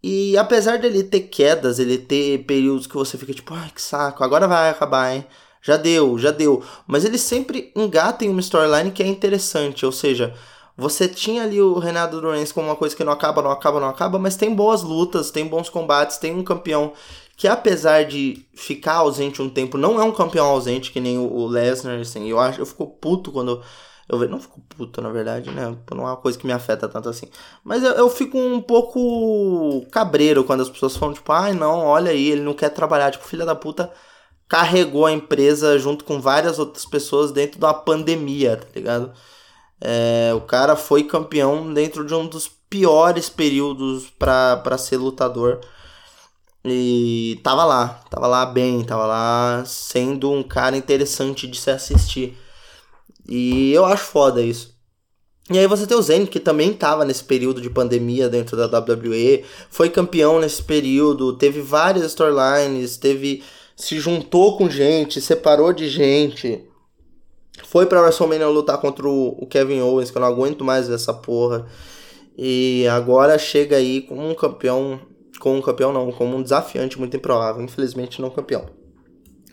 E 0.02 0.36
apesar 0.36 0.78
dele 0.78 1.02
ter 1.02 1.22
quedas, 1.22 1.78
ele 1.78 1.98
ter 1.98 2.44
períodos 2.44 2.86
que 2.86 2.94
você 2.94 3.18
fica 3.18 3.34
tipo, 3.34 3.54
ai 3.54 3.70
que 3.74 3.82
saco, 3.82 4.22
agora 4.22 4.46
vai 4.46 4.70
acabar, 4.70 5.14
hein? 5.14 5.26
já 5.62 5.76
deu, 5.76 6.18
já 6.18 6.30
deu. 6.30 6.62
Mas 6.86 7.04
ele 7.04 7.18
sempre 7.18 7.72
engata 7.76 8.24
em 8.24 8.28
uma 8.30 8.40
storyline 8.40 8.90
que 8.90 9.02
é 9.02 9.06
interessante, 9.06 9.84
ou 9.84 9.92
seja, 9.92 10.34
você 10.76 11.08
tinha 11.08 11.42
ali 11.42 11.60
o 11.60 11.78
Renato 11.78 12.16
Lorenz 12.18 12.52
como 12.52 12.68
uma 12.68 12.76
coisa 12.76 12.96
que 12.96 13.04
não 13.04 13.12
acaba, 13.12 13.42
não 13.42 13.50
acaba, 13.50 13.80
não 13.80 13.88
acaba, 13.88 14.18
mas 14.18 14.36
tem 14.36 14.54
boas 14.54 14.82
lutas, 14.82 15.30
tem 15.30 15.46
bons 15.46 15.68
combates, 15.68 16.18
tem 16.18 16.34
um 16.34 16.44
campeão 16.44 16.92
que 17.36 17.46
apesar 17.46 18.04
de 18.04 18.46
ficar 18.54 18.94
ausente 18.94 19.40
um 19.40 19.48
tempo, 19.48 19.78
não 19.78 20.00
é 20.00 20.04
um 20.04 20.12
campeão 20.12 20.46
ausente 20.46 20.90
que 20.90 21.00
nem 21.00 21.18
o 21.18 21.46
Lesnar, 21.46 22.00
assim, 22.00 22.28
eu 22.28 22.38
acho, 22.38 22.60
eu 22.60 22.66
fico 22.66 22.86
puto 22.86 23.30
quando 23.30 23.62
eu 24.08 24.28
não 24.28 24.40
fico 24.40 24.60
puto 24.68 25.00
na 25.02 25.10
verdade, 25.10 25.50
né, 25.50 25.76
não 25.90 26.04
é 26.04 26.10
uma 26.10 26.16
coisa 26.16 26.38
que 26.38 26.46
me 26.46 26.52
afeta 26.52 26.88
tanto 26.88 27.08
assim, 27.08 27.26
mas 27.62 27.82
eu, 27.82 27.92
eu 27.92 28.10
fico 28.10 28.38
um 28.38 28.60
pouco 28.60 29.86
cabreiro 29.90 30.44
quando 30.44 30.62
as 30.62 30.70
pessoas 30.70 30.96
falam, 30.96 31.14
tipo, 31.14 31.30
ai 31.32 31.52
não, 31.52 31.84
olha 31.84 32.10
aí, 32.10 32.30
ele 32.30 32.42
não 32.42 32.54
quer 32.54 32.70
trabalhar, 32.70 33.10
tipo, 33.10 33.24
filha 33.24 33.44
da 33.44 33.54
puta, 33.54 33.92
carregou 34.48 35.06
a 35.06 35.12
empresa 35.12 35.78
junto 35.78 36.04
com 36.04 36.20
várias 36.20 36.58
outras 36.58 36.86
pessoas 36.86 37.30
dentro 37.32 37.60
da 37.60 37.74
pandemia, 37.74 38.56
tá 38.56 38.66
ligado? 38.74 39.12
É, 39.80 40.32
o 40.34 40.40
cara 40.40 40.74
foi 40.74 41.04
campeão 41.04 41.72
dentro 41.72 42.04
de 42.04 42.14
um 42.14 42.26
dos 42.26 42.48
piores 42.48 43.28
períodos 43.28 44.10
para 44.10 44.78
ser 44.78 44.96
lutador. 44.96 45.60
E 46.64 47.40
tava 47.42 47.64
lá, 47.64 48.00
tava 48.10 48.26
lá 48.26 48.44
bem, 48.44 48.84
tava 48.84 49.06
lá 49.06 49.64
sendo 49.64 50.30
um 50.32 50.42
cara 50.42 50.76
interessante 50.76 51.46
de 51.46 51.58
se 51.58 51.70
assistir. 51.70 52.36
E 53.28 53.72
eu 53.72 53.84
acho 53.84 54.04
foda 54.04 54.42
isso. 54.42 54.76
E 55.50 55.58
aí 55.58 55.66
você 55.66 55.86
tem 55.86 55.96
o 55.96 56.02
Zen, 56.02 56.26
que 56.26 56.40
também 56.40 56.72
tava 56.72 57.04
nesse 57.04 57.24
período 57.24 57.60
de 57.60 57.70
pandemia 57.70 58.28
dentro 58.28 58.56
da 58.56 58.66
WWE, 58.78 59.44
foi 59.70 59.88
campeão 59.88 60.38
nesse 60.40 60.62
período, 60.62 61.32
teve 61.34 61.60
várias 61.62 62.04
storylines, 62.04 62.96
teve 62.96 63.42
se 63.78 63.98
juntou 64.00 64.58
com 64.58 64.68
gente, 64.68 65.20
separou 65.20 65.72
de 65.72 65.88
gente. 65.88 66.64
Foi 67.64 67.86
pra 67.86 68.02
WrestleMania 68.02 68.48
lutar 68.48 68.78
contra 68.78 69.08
o 69.08 69.46
Kevin 69.48 69.80
Owens, 69.80 70.10
que 70.10 70.18
eu 70.18 70.20
não 70.20 70.28
aguento 70.28 70.64
mais 70.64 70.88
ver 70.88 70.94
essa 70.94 71.14
porra. 71.14 71.66
E 72.36 72.86
agora 72.88 73.38
chega 73.38 73.76
aí 73.76 74.02
como 74.02 74.28
um 74.28 74.34
campeão. 74.34 75.00
Com 75.38 75.56
um 75.56 75.62
campeão 75.62 75.92
não, 75.92 76.10
como 76.10 76.36
um 76.36 76.42
desafiante 76.42 76.98
muito 76.98 77.16
improvável. 77.16 77.62
Infelizmente 77.62 78.20
não 78.20 78.30
campeão. 78.30 78.66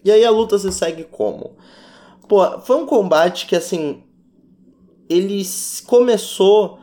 E 0.03 0.12
aí 0.12 0.25
a 0.25 0.32
luta 0.32 0.58
se 0.58 0.72
segue 0.72 1.03
como? 1.03 1.55
Pô, 2.27 2.60
foi 2.62 2.77
um 2.77 2.86
combate 2.86 3.46
que, 3.46 3.55
assim, 3.55 4.03
ele 5.10 5.44
começou 5.86 6.79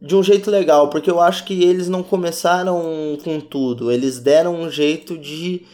de 0.00 0.16
um 0.16 0.22
jeito 0.22 0.50
legal, 0.50 0.90
porque 0.90 1.10
eu 1.10 1.20
acho 1.20 1.44
que 1.44 1.62
eles 1.62 1.88
não 1.88 2.02
começaram 2.02 2.82
com 3.22 3.40
tudo, 3.40 3.92
eles 3.92 4.18
deram 4.18 4.54
um 4.60 4.68
jeito 4.68 5.16
de 5.16 5.64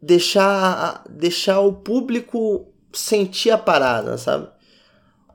deixar, 0.00 1.04
deixar 1.10 1.60
o 1.60 1.72
público 1.72 2.66
sentir 2.92 3.50
a 3.50 3.58
parada, 3.58 4.16
sabe? 4.16 4.48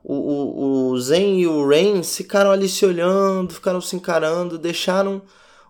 O, 0.02 0.14
o, 0.14 0.90
o 0.90 1.00
Zen 1.00 1.40
e 1.40 1.46
o 1.46 1.68
Rain 1.68 2.02
ficaram 2.02 2.50
ali 2.50 2.68
se 2.68 2.84
olhando, 2.84 3.52
ficaram 3.52 3.80
se 3.80 3.94
encarando, 3.94 4.58
deixaram 4.58 5.22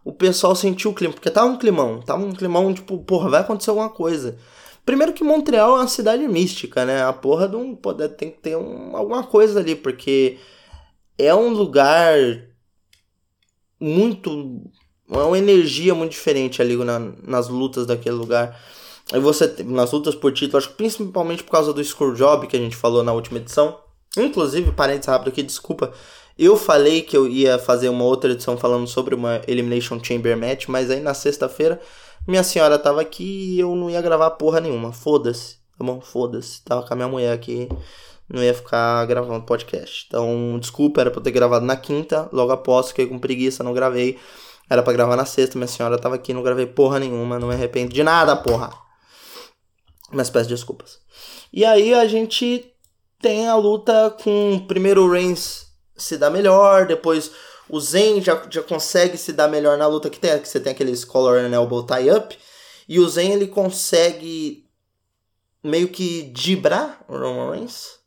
o 0.05 0.13
pessoal 0.13 0.55
sentir 0.55 0.89
o 0.89 0.95
clima, 0.95 1.13
porque 1.13 1.31
tava 1.31 1.49
um 1.49 1.59
climão, 1.59 2.01
tava 2.01 2.25
um 2.25 2.33
climão 2.33 2.73
tipo, 2.73 2.99
porra, 2.99 3.29
vai 3.29 3.41
acontecer 3.41 3.71
alguma 3.71 3.91
coisa. 3.91 4.39
Primeiro 4.85 5.13
que 5.13 5.23
Montreal 5.23 5.77
é 5.77 5.81
uma 5.81 5.89
cidade 5.89 6.27
mística, 6.27 6.85
né? 6.85 7.03
A 7.03 7.13
porra 7.13 7.49
de 7.49 7.57
um. 7.57 7.77
Tem 8.17 8.31
que 8.31 8.39
ter 8.39 8.57
um, 8.57 8.97
alguma 8.97 9.23
coisa 9.23 9.61
ali, 9.61 9.75
porque 9.77 10.39
é 11.19 11.35
um 11.35 11.51
lugar 11.51 12.17
muito. 13.79 14.63
É 15.11 15.19
uma 15.19 15.39
energia 15.39 15.95
muito 15.95 16.13
diferente 16.13 16.63
ali 16.63 16.77
na, 16.77 16.99
nas 17.23 17.49
lutas 17.49 17.87
daquele 17.87 18.17
lugar. 18.17 18.59
E 19.13 19.19
você, 19.19 19.53
nas 19.65 19.91
lutas 19.91 20.15
por 20.15 20.33
título, 20.33 20.59
acho 20.59 20.69
que 20.69 20.77
principalmente 20.77 21.43
por 21.43 21.51
causa 21.51 21.73
do 21.73 21.83
Screwjob 21.83 22.47
que 22.47 22.57
a 22.57 22.61
gente 22.61 22.77
falou 22.77 23.03
na 23.03 23.13
última 23.13 23.39
edição. 23.39 23.79
Inclusive, 24.17 24.73
parênteses 24.73 25.07
rápido 25.07 25.29
aqui, 25.29 25.43
desculpa. 25.43 25.93
Eu 26.39 26.57
falei 26.57 27.03
que 27.03 27.17
eu 27.17 27.29
ia 27.29 27.59
fazer 27.59 27.89
uma 27.89 28.05
outra 28.05 28.33
edição 28.33 28.57
falando 28.57 28.87
sobre 28.87 29.15
uma 29.15 29.43
Elimination 29.47 30.03
Chamber 30.03 30.37
Match, 30.37 30.69
mas 30.69 30.91
aí 30.91 31.01
na 31.01 31.13
sexta-feira 31.13 31.81
minha 32.27 32.43
senhora 32.43 32.79
tava 32.79 33.01
aqui 33.01 33.55
e 33.55 33.61
eu 33.61 33.75
não 33.75 33.91
ia 33.91 34.01
gravar 34.03 34.31
porra 34.33 34.61
nenhuma. 34.61 34.93
Foda-se, 34.93 35.57
tá 35.77 35.85
bom? 35.85 36.01
Foda-se. 36.01 36.63
Tava 36.63 36.87
com 36.87 36.93
a 36.93 36.97
minha 36.97 37.09
mulher 37.09 37.33
aqui 37.33 37.69
não 38.33 38.43
ia 38.43 38.55
ficar 38.55 39.05
gravando 39.07 39.45
podcast. 39.45 40.05
Então, 40.07 40.57
desculpa, 40.59 41.01
era 41.01 41.11
pra 41.11 41.19
eu 41.19 41.25
ter 41.25 41.33
gravado 41.33 41.67
na 41.67 41.77
quinta, 41.77 42.29
logo 42.33 42.53
após, 42.53 42.89
fiquei 42.89 43.07
com 43.07 43.19
preguiça, 43.19 43.65
não 43.65 43.75
gravei. 43.75 44.19
Era 44.69 44.83
pra 44.83 44.93
gravar 44.93 45.17
na 45.17 45.25
sexta, 45.25 45.59
minha 45.59 45.67
senhora 45.67 45.99
tava 45.99 46.15
aqui, 46.15 46.33
não 46.33 46.43
gravei 46.43 46.65
porra 46.65 47.01
nenhuma, 47.01 47.41
não 47.41 47.49
me 47.49 47.55
arrependo 47.55 47.93
de 47.93 48.05
nada, 48.05 48.37
porra. 48.37 48.73
Mas 50.13 50.31
peço 50.31 50.49
desculpas. 50.49 51.01
E 51.53 51.65
aí 51.65 51.93
a 51.93 52.07
gente 52.07 52.73
tem 53.21 53.49
a 53.49 53.57
luta 53.57 54.17
com 54.23 54.65
primeiro 54.69 55.03
o 55.03 55.11
Reigns 55.11 55.67
se 55.97 56.17
dá 56.17 56.31
melhor, 56.31 56.87
depois 56.87 57.33
o 57.71 57.81
Zen 57.81 58.21
já, 58.23 58.47
já 58.51 58.63
consegue 58.63 59.17
se 59.17 59.33
dar 59.33 59.49
melhor 59.49 59.79
na 59.79 59.87
luta 59.87 60.11
que 60.11 60.19
tem, 60.19 60.39
que 60.39 60.49
você 60.49 60.61
tem 60.61 60.73
aqueles 60.73 61.05
collar 61.05 61.45
and 61.45 61.55
elbow 61.55 61.85
tie 61.85 62.11
up, 62.11 62.37
e 62.89 62.99
o 62.99 63.09
Zen 63.09 63.33
ele 63.33 63.47
consegue 63.47 64.67
meio 65.63 65.89
que 65.89 66.23
dibrar 66.23 67.05
o 67.09 67.17
Roman 67.17 67.53
Reigns 67.53 68.01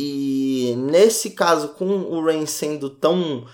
e 0.00 0.74
nesse 0.76 1.30
caso, 1.30 1.70
com 1.70 1.84
o 1.84 2.24
Rain 2.24 2.46
sendo 2.46 2.88
tão 2.88 3.44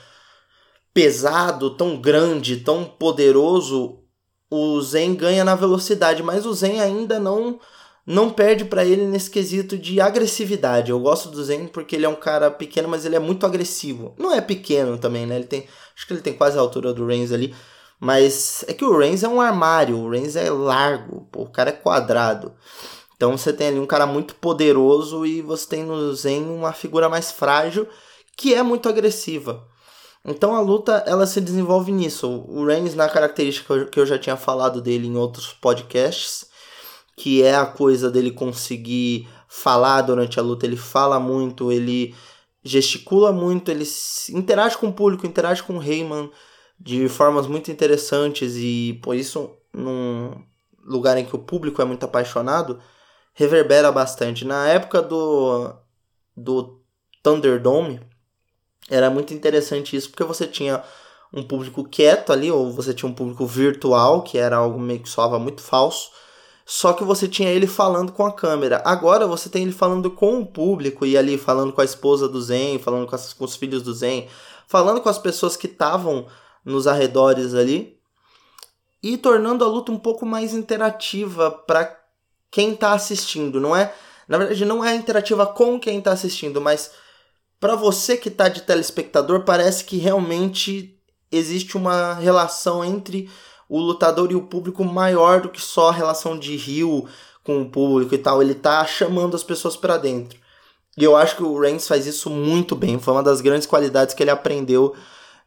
pesado, 0.92 1.70
tão 1.70 1.98
grande, 1.98 2.58
tão 2.58 2.84
poderoso, 2.84 4.00
o 4.50 4.78
Zen 4.82 5.14
ganha 5.14 5.42
na 5.42 5.54
velocidade, 5.54 6.22
mas 6.22 6.44
o 6.44 6.52
Zen 6.52 6.82
ainda 6.82 7.18
não 7.18 7.58
não 8.06 8.30
perde 8.30 8.64
para 8.64 8.84
ele 8.84 9.06
nesse 9.06 9.30
quesito 9.30 9.78
de 9.78 10.00
agressividade. 10.00 10.90
Eu 10.90 11.00
gosto 11.00 11.30
do 11.30 11.42
Zen 11.42 11.66
porque 11.68 11.96
ele 11.96 12.04
é 12.04 12.08
um 12.08 12.14
cara 12.14 12.50
pequeno, 12.50 12.88
mas 12.88 13.04
ele 13.04 13.16
é 13.16 13.20
muito 13.20 13.46
agressivo. 13.46 14.14
Não 14.18 14.32
é 14.32 14.40
pequeno 14.40 14.98
também, 14.98 15.26
né? 15.26 15.36
Ele 15.36 15.46
tem, 15.46 15.66
acho 15.96 16.06
que 16.06 16.12
ele 16.12 16.20
tem 16.20 16.34
quase 16.34 16.58
a 16.58 16.60
altura 16.60 16.92
do 16.92 17.06
Reigns 17.06 17.32
ali, 17.32 17.54
mas 17.98 18.64
é 18.68 18.74
que 18.74 18.84
o 18.84 18.96
Reigns 18.96 19.22
é 19.22 19.28
um 19.28 19.40
armário, 19.40 19.98
o 19.98 20.10
Reigns 20.10 20.36
é 20.36 20.50
largo, 20.50 21.26
pô, 21.32 21.42
o 21.42 21.50
cara 21.50 21.70
é 21.70 21.72
quadrado. 21.72 22.52
Então 23.16 23.36
você 23.38 23.52
tem 23.52 23.68
ali 23.68 23.78
um 23.78 23.86
cara 23.86 24.06
muito 24.06 24.34
poderoso 24.34 25.24
e 25.24 25.40
você 25.40 25.66
tem 25.68 25.84
no 25.84 26.12
Zen 26.14 26.44
uma 26.44 26.72
figura 26.72 27.08
mais 27.08 27.30
frágil 27.30 27.88
que 28.36 28.54
é 28.54 28.62
muito 28.62 28.88
agressiva. 28.88 29.66
Então 30.24 30.54
a 30.56 30.60
luta 30.60 31.04
ela 31.06 31.26
se 31.26 31.40
desenvolve 31.40 31.92
nisso. 31.92 32.44
O 32.48 32.66
Reigns 32.66 32.94
na 32.94 33.08
característica 33.08 33.86
que 33.86 34.00
eu 34.00 34.06
já 34.06 34.18
tinha 34.18 34.36
falado 34.36 34.80
dele 34.82 35.06
em 35.06 35.16
outros 35.16 35.52
podcasts, 35.52 36.46
que 37.16 37.42
é 37.42 37.54
a 37.54 37.66
coisa 37.66 38.10
dele 38.10 38.30
conseguir 38.30 39.28
falar 39.48 40.02
durante 40.02 40.38
a 40.38 40.42
luta, 40.42 40.66
ele 40.66 40.76
fala 40.76 41.20
muito, 41.20 41.70
ele 41.70 42.14
gesticula 42.62 43.32
muito, 43.32 43.70
ele 43.70 43.84
interage 44.30 44.76
com 44.76 44.88
o 44.88 44.92
público, 44.92 45.26
interage 45.26 45.62
com 45.62 45.78
o 45.78 45.82
Heyman 45.82 46.30
de 46.78 47.08
formas 47.08 47.46
muito 47.46 47.70
interessantes 47.70 48.54
e 48.56 48.98
por 49.02 49.14
isso 49.14 49.50
num 49.72 50.32
lugar 50.84 51.16
em 51.16 51.24
que 51.24 51.36
o 51.36 51.38
público 51.38 51.80
é 51.80 51.84
muito 51.84 52.04
apaixonado, 52.04 52.80
reverbera 53.32 53.90
bastante. 53.90 54.44
Na 54.44 54.68
época 54.68 55.02
do, 55.02 55.74
do 56.36 56.80
Thunderdome, 57.22 58.00
era 58.90 59.10
muito 59.10 59.32
interessante 59.32 59.96
isso, 59.96 60.10
porque 60.10 60.24
você 60.24 60.46
tinha 60.46 60.82
um 61.32 61.42
público 61.42 61.84
quieto 61.84 62.32
ali, 62.32 62.50
ou 62.50 62.70
você 62.70 62.94
tinha 62.94 63.10
um 63.10 63.14
público 63.14 63.46
virtual, 63.46 64.22
que 64.22 64.38
era 64.38 64.56
algo 64.56 64.78
meio 64.78 65.00
que 65.00 65.08
soava 65.08 65.38
muito 65.38 65.62
falso, 65.62 66.10
só 66.66 66.92
que 66.94 67.04
você 67.04 67.28
tinha 67.28 67.50
ele 67.50 67.66
falando 67.66 68.12
com 68.12 68.24
a 68.24 68.32
câmera. 68.32 68.82
Agora 68.84 69.26
você 69.26 69.48
tem 69.48 69.62
ele 69.62 69.72
falando 69.72 70.10
com 70.10 70.40
o 70.40 70.46
público, 70.46 71.04
e 71.04 71.16
ali 71.16 71.36
falando 71.36 71.72
com 71.72 71.80
a 71.80 71.84
esposa 71.84 72.28
do 72.28 72.40
Zen, 72.40 72.78
falando 72.78 73.06
com, 73.06 73.14
as, 73.14 73.32
com 73.32 73.44
os 73.44 73.54
filhos 73.54 73.82
do 73.82 73.92
Zen, 73.92 74.28
falando 74.66 75.00
com 75.00 75.08
as 75.08 75.18
pessoas 75.18 75.56
que 75.56 75.66
estavam 75.66 76.26
nos 76.64 76.86
arredores 76.86 77.54
ali, 77.54 77.98
e 79.02 79.18
tornando 79.18 79.62
a 79.64 79.68
luta 79.68 79.92
um 79.92 79.98
pouco 79.98 80.24
mais 80.24 80.54
interativa 80.54 81.50
para 81.50 82.00
quem 82.50 82.72
está 82.72 82.92
assistindo, 82.92 83.60
não 83.60 83.76
é? 83.76 83.92
Na 84.26 84.38
verdade, 84.38 84.64
não 84.64 84.82
é 84.82 84.94
interativa 84.94 85.46
com 85.46 85.78
quem 85.78 85.98
está 85.98 86.12
assistindo, 86.12 86.60
mas 86.60 86.90
para 87.60 87.74
você 87.74 88.16
que 88.16 88.28
está 88.28 88.48
de 88.48 88.62
telespectador, 88.62 89.44
parece 89.44 89.84
que 89.84 89.98
realmente 89.98 90.98
existe 91.30 91.76
uma 91.76 92.14
relação 92.14 92.82
entre 92.82 93.28
o 93.68 93.80
lutador 93.80 94.30
e 94.30 94.34
o 94.34 94.42
público 94.42 94.84
maior 94.84 95.40
do 95.40 95.48
que 95.48 95.60
só 95.60 95.88
a 95.88 95.92
relação 95.92 96.38
de 96.38 96.56
rio 96.56 97.06
com 97.42 97.62
o 97.62 97.68
público 97.68 98.14
e 98.14 98.18
tal. 98.18 98.42
Ele 98.42 98.54
tá 98.54 98.84
chamando 98.86 99.34
as 99.34 99.42
pessoas 99.42 99.76
para 99.76 99.96
dentro. 99.96 100.38
E 100.96 101.02
eu 101.02 101.16
acho 101.16 101.36
que 101.36 101.42
o 101.42 101.58
Reigns 101.58 101.88
faz 101.88 102.06
isso 102.06 102.30
muito 102.30 102.76
bem. 102.76 102.98
Foi 102.98 103.14
uma 103.14 103.22
das 103.22 103.40
grandes 103.40 103.66
qualidades 103.66 104.14
que 104.14 104.22
ele 104.22 104.30
aprendeu 104.30 104.94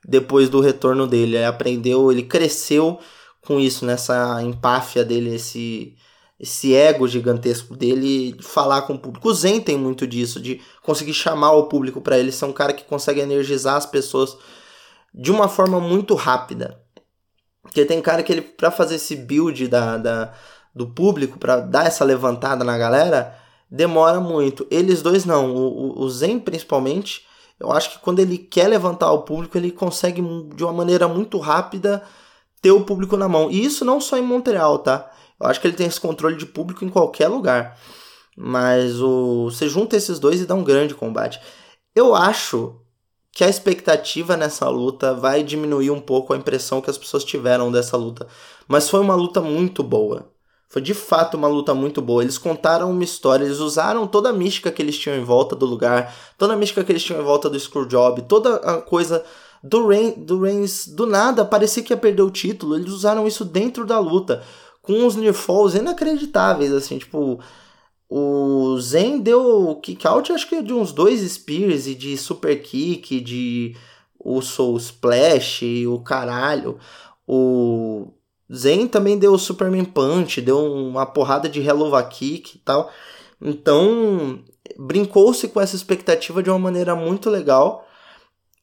depois 0.06 0.50
do 0.50 0.60
retorno 0.60 1.08
dele. 1.08 1.38
Ele 1.38 1.46
aprendeu, 1.46 2.12
ele 2.12 2.24
cresceu 2.24 3.00
com 3.46 3.60
isso, 3.60 3.86
nessa 3.86 4.42
empáfia 4.44 5.06
dele, 5.06 5.36
esse 5.36 5.96
esse 6.40 6.76
ego 6.76 7.08
gigantesco 7.08 7.76
dele 7.76 8.38
falar 8.42 8.84
com 8.84 8.94
o 8.94 9.00
público. 9.00 9.28
O 9.28 9.34
Zen 9.34 9.60
tem 9.60 9.76
muito 9.78 10.06
disso, 10.06 10.40
de 10.40 10.62
conseguir 10.84 11.14
chamar 11.14 11.54
o 11.54 11.64
público 11.64 12.00
para 12.00 12.18
ele, 12.20 12.32
ser 12.32 12.46
um 12.46 12.54
cara 12.54 12.74
que 12.74 12.84
consegue 12.84 13.20
energizar 13.20 13.76
as 13.76 13.88
pessoas 13.88 14.38
de 15.14 15.32
uma 15.32 15.48
forma 15.48 15.80
muito 15.80 16.14
rápida. 16.14 16.80
Porque 17.68 17.84
tem 17.84 18.02
cara 18.02 18.24
que 18.24 18.32
ele, 18.32 18.42
pra 18.42 18.72
fazer 18.72 18.96
esse 18.96 19.14
build 19.14 19.68
da, 19.68 19.98
da 19.98 20.34
do 20.74 20.88
público, 20.88 21.38
para 21.38 21.58
dar 21.60 21.86
essa 21.86 22.06
levantada 22.06 22.64
na 22.64 22.78
galera, 22.78 23.38
demora 23.70 24.22
muito. 24.22 24.66
Eles 24.72 25.02
dois 25.02 25.26
não, 25.26 25.54
o, 25.54 26.00
o 26.00 26.10
Zen 26.10 26.40
principalmente, 26.40 27.26
eu 27.60 27.72
acho 27.72 27.92
que 27.92 28.00
quando 28.00 28.20
ele 28.20 28.38
quer 28.38 28.68
levantar 28.68 29.12
o 29.12 29.24
público, 29.24 29.58
ele 29.58 29.72
consegue 29.72 30.22
de 30.56 30.64
uma 30.64 30.72
maneira 30.72 31.08
muito 31.08 31.38
rápida 31.40 32.04
ter 32.62 32.72
o 32.72 32.86
público 32.86 33.18
na 33.18 33.28
mão. 33.28 33.52
E 33.52 33.66
isso 33.66 33.84
não 33.84 34.00
só 34.00 34.18
em 34.18 34.22
Montreal, 34.22 34.80
tá? 34.80 35.12
Eu 35.40 35.48
acho 35.48 35.60
que 35.60 35.68
ele 35.68 35.76
tem 35.76 35.88
esse 35.88 36.00
controle 36.00 36.38
de 36.38 36.46
público 36.46 36.86
em 36.86 36.90
qualquer 36.90 37.28
lugar. 37.28 37.78
Mas 38.38 39.02
o 39.02 39.46
você 39.46 39.68
junta 39.68 39.98
esses 39.98 40.20
dois 40.20 40.40
e 40.40 40.46
dá 40.46 40.56
um 40.56 40.64
grande 40.64 40.96
combate. 40.96 41.40
Eu 41.96 42.16
acho 42.16 42.80
que 43.38 43.44
a 43.44 43.50
expectativa 43.50 44.36
nessa 44.36 44.68
luta 44.68 45.14
vai 45.14 45.44
diminuir 45.44 45.92
um 45.92 46.02
pouco 46.02 46.34
a 46.34 46.38
impressão 46.38 46.82
que 46.82 46.90
as 46.90 46.98
pessoas 46.98 47.24
tiveram 47.24 47.72
dessa 47.72 47.96
luta. 47.96 48.26
Mas 48.68 48.90
foi 48.90 49.00
uma 49.00 49.14
luta 49.14 49.40
muito 49.40 49.84
boa. 49.84 50.28
Foi 50.68 50.82
de 50.82 50.96
fato 50.96 51.38
uma 51.38 51.48
luta 51.48 51.72
muito 51.76 52.02
boa. 52.02 52.24
Eles 52.24 52.40
contaram 52.40 52.90
uma 52.90 53.04
história, 53.04 53.46
eles 53.46 53.60
usaram 53.60 54.08
toda 54.08 54.30
a 54.30 54.34
mística 54.34 54.72
que 54.72 54.82
eles 54.82 54.98
tinham 54.98 55.16
em 55.16 55.24
volta 55.24 55.56
do 55.56 55.68
lugar, 55.68 56.16
toda 56.36 56.54
a 56.54 56.58
mística 56.58 56.84
que 56.84 56.92
eles 56.92 57.04
tinham 57.04 57.22
em 57.22 57.24
volta 57.24 57.48
do 57.48 57.60
Screwjob, 57.60 58.24
toda 58.24 58.56
a 58.56 58.82
coisa 58.82 59.24
do, 59.62 59.88
do 60.18 60.42
Reigns 60.42 60.88
do 60.88 61.06
nada 61.06 61.46
parecia 61.46 61.84
que 61.84 61.94
ia 61.94 61.98
perder 61.98 62.24
o 62.24 62.32
título. 62.32 62.76
Eles 62.76 62.92
usaram 62.92 63.28
isso 63.28 63.46
dentro 63.46 63.86
da 63.86 64.00
luta 64.00 64.42
com 64.82 64.94
uns 64.94 65.16
near 65.16 65.36
falls 65.36 65.78
inacreditáveis, 65.78 66.74
assim, 66.74 66.98
tipo, 66.98 67.40
o 68.10 68.80
Zen 68.80 69.20
deu 69.20 69.76
kick 69.82 70.08
out, 70.08 70.32
acho 70.32 70.48
que 70.48 70.62
de 70.62 70.74
uns 70.74 70.94
dois 70.94 71.20
spears 71.30 71.88
e 71.88 71.96
de 71.96 72.18
super 72.18 72.62
kick, 72.62 73.20
de 73.20 73.76
o 74.18 74.42
soul 74.42 74.78
splash, 74.78 75.64
o 75.88 76.00
caralho. 76.00 76.80
O 77.28 78.14
Zen 78.54 78.88
também 78.88 79.18
deu 79.18 79.38
Superman 79.38 79.86
Punch, 79.86 80.42
deu 80.42 80.60
uma 80.60 81.06
porrada 81.06 81.50
de 81.50 81.62
Hello 81.62 81.92
Kick 82.10 82.56
e 82.56 82.60
tal. 82.60 82.92
Então, 83.42 84.40
brincou-se 84.78 85.48
com 85.50 85.60
essa 85.60 85.76
expectativa 85.76 86.42
de 86.42 86.50
uma 86.50 86.60
maneira 86.60 86.96
muito 86.96 87.30
legal. 87.30 87.86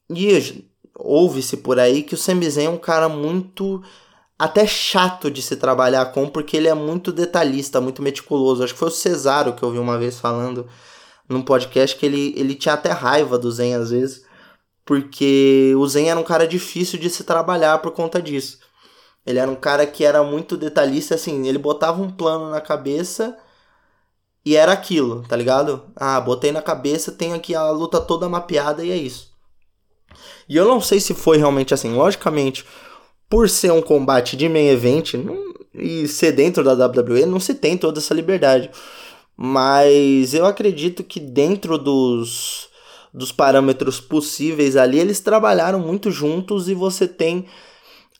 E 0.09 0.65
ouve-se 0.95 1.57
por 1.57 1.79
aí 1.79 2.03
que 2.03 2.15
o 2.15 2.17
Sami 2.17 2.47
é 2.57 2.69
um 2.69 2.77
cara 2.77 3.07
muito 3.09 3.83
até 4.37 4.67
chato 4.67 5.31
de 5.31 5.41
se 5.41 5.55
trabalhar 5.55 6.05
com, 6.07 6.27
porque 6.27 6.57
ele 6.57 6.67
é 6.67 6.73
muito 6.73 7.11
detalhista, 7.11 7.79
muito 7.79 8.01
meticuloso. 8.01 8.63
Acho 8.63 8.73
que 8.73 8.79
foi 8.79 8.89
o 8.89 8.91
Cesaro 8.91 9.53
que 9.53 9.63
eu 9.63 9.71
vi 9.71 9.79
uma 9.79 9.97
vez 9.97 10.19
falando 10.19 10.67
num 11.27 11.41
podcast 11.41 11.95
que 11.97 12.05
ele, 12.05 12.33
ele 12.37 12.55
tinha 12.55 12.73
até 12.73 12.91
raiva 12.91 13.37
do 13.37 13.51
Zen 13.51 13.75
às 13.75 13.89
vezes, 13.91 14.23
porque 14.85 15.73
o 15.77 15.87
Zen 15.87 16.09
era 16.09 16.19
um 16.19 16.23
cara 16.23 16.47
difícil 16.47 16.99
de 16.99 17.09
se 17.09 17.23
trabalhar 17.23 17.79
por 17.79 17.91
conta 17.91 18.21
disso. 18.21 18.59
Ele 19.25 19.39
era 19.39 19.49
um 19.49 19.55
cara 19.55 19.87
que 19.87 20.03
era 20.03 20.23
muito 20.23 20.55
detalhista, 20.55 21.15
assim, 21.15 21.47
ele 21.47 21.57
botava 21.57 22.01
um 22.01 22.11
plano 22.11 22.49
na 22.51 22.61
cabeça 22.61 23.35
e 24.45 24.55
era 24.55 24.71
aquilo, 24.71 25.23
tá 25.27 25.35
ligado? 25.35 25.91
Ah, 25.95 26.21
botei 26.21 26.51
na 26.51 26.61
cabeça, 26.61 27.11
tem 27.11 27.33
aqui 27.33 27.55
a 27.55 27.71
luta 27.71 27.99
toda 27.99 28.29
mapeada 28.29 28.83
e 28.85 28.91
é 28.91 28.95
isso. 28.95 29.33
E 30.47 30.55
eu 30.55 30.65
não 30.65 30.79
sei 30.79 30.99
se 30.99 31.15
foi 31.15 31.37
realmente 31.37 31.73
assim. 31.73 31.93
Logicamente, 31.95 32.63
por 33.29 33.49
ser 33.49 33.71
um 33.71 33.81
combate 33.81 34.37
de 34.37 34.47
main 34.47 34.67
event 34.67 35.13
não, 35.15 35.37
e 35.73 36.07
ser 36.07 36.31
dentro 36.31 36.63
da 36.63 36.85
WWE, 36.85 37.25
não 37.25 37.39
se 37.39 37.53
tem 37.53 37.77
toda 37.77 37.99
essa 37.99 38.13
liberdade. 38.13 38.69
Mas 39.35 40.33
eu 40.33 40.45
acredito 40.45 41.03
que 41.03 41.19
dentro 41.19 41.77
dos, 41.77 42.69
dos 43.13 43.31
parâmetros 43.31 43.99
possíveis 43.99 44.77
ali, 44.77 44.99
eles 44.99 45.19
trabalharam 45.19 45.79
muito 45.79 46.09
juntos 46.09 46.69
e 46.69 46.73
você 46.73 47.07
tem 47.07 47.45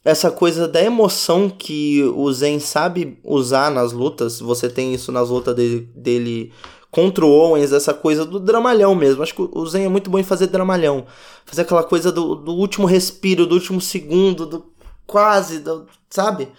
essa 0.03 0.29
coisa 0.29 0.67
da 0.67 0.83
emoção 0.83 1.49
que 1.49 2.03
o 2.15 2.31
Zen 2.31 2.59
sabe 2.59 3.17
usar 3.23 3.71
nas 3.71 3.91
lutas, 3.91 4.39
você 4.39 4.69
tem 4.69 4.93
isso 4.93 5.11
nas 5.11 5.29
lutas 5.29 5.55
dele, 5.55 5.89
dele 5.95 6.53
contra 6.91 7.25
o 7.25 7.29
Owens, 7.29 7.73
essa 7.73 7.93
coisa 7.93 8.23
do 8.23 8.39
dramalhão 8.39 8.93
mesmo. 8.93 9.23
Acho 9.23 9.33
que 9.33 9.41
o 9.41 9.65
Zen 9.65 9.85
é 9.85 9.89
muito 9.89 10.09
bom 10.09 10.19
em 10.19 10.23
fazer 10.23 10.47
dramalhão. 10.47 11.05
Fazer 11.45 11.63
aquela 11.63 11.83
coisa 11.83 12.11
do, 12.11 12.35
do 12.35 12.53
último 12.53 12.85
respiro, 12.85 13.47
do 13.47 13.55
último 13.55 13.81
segundo, 13.81 14.45
do 14.45 14.74
quase, 15.05 15.63
sabe? 16.09 16.51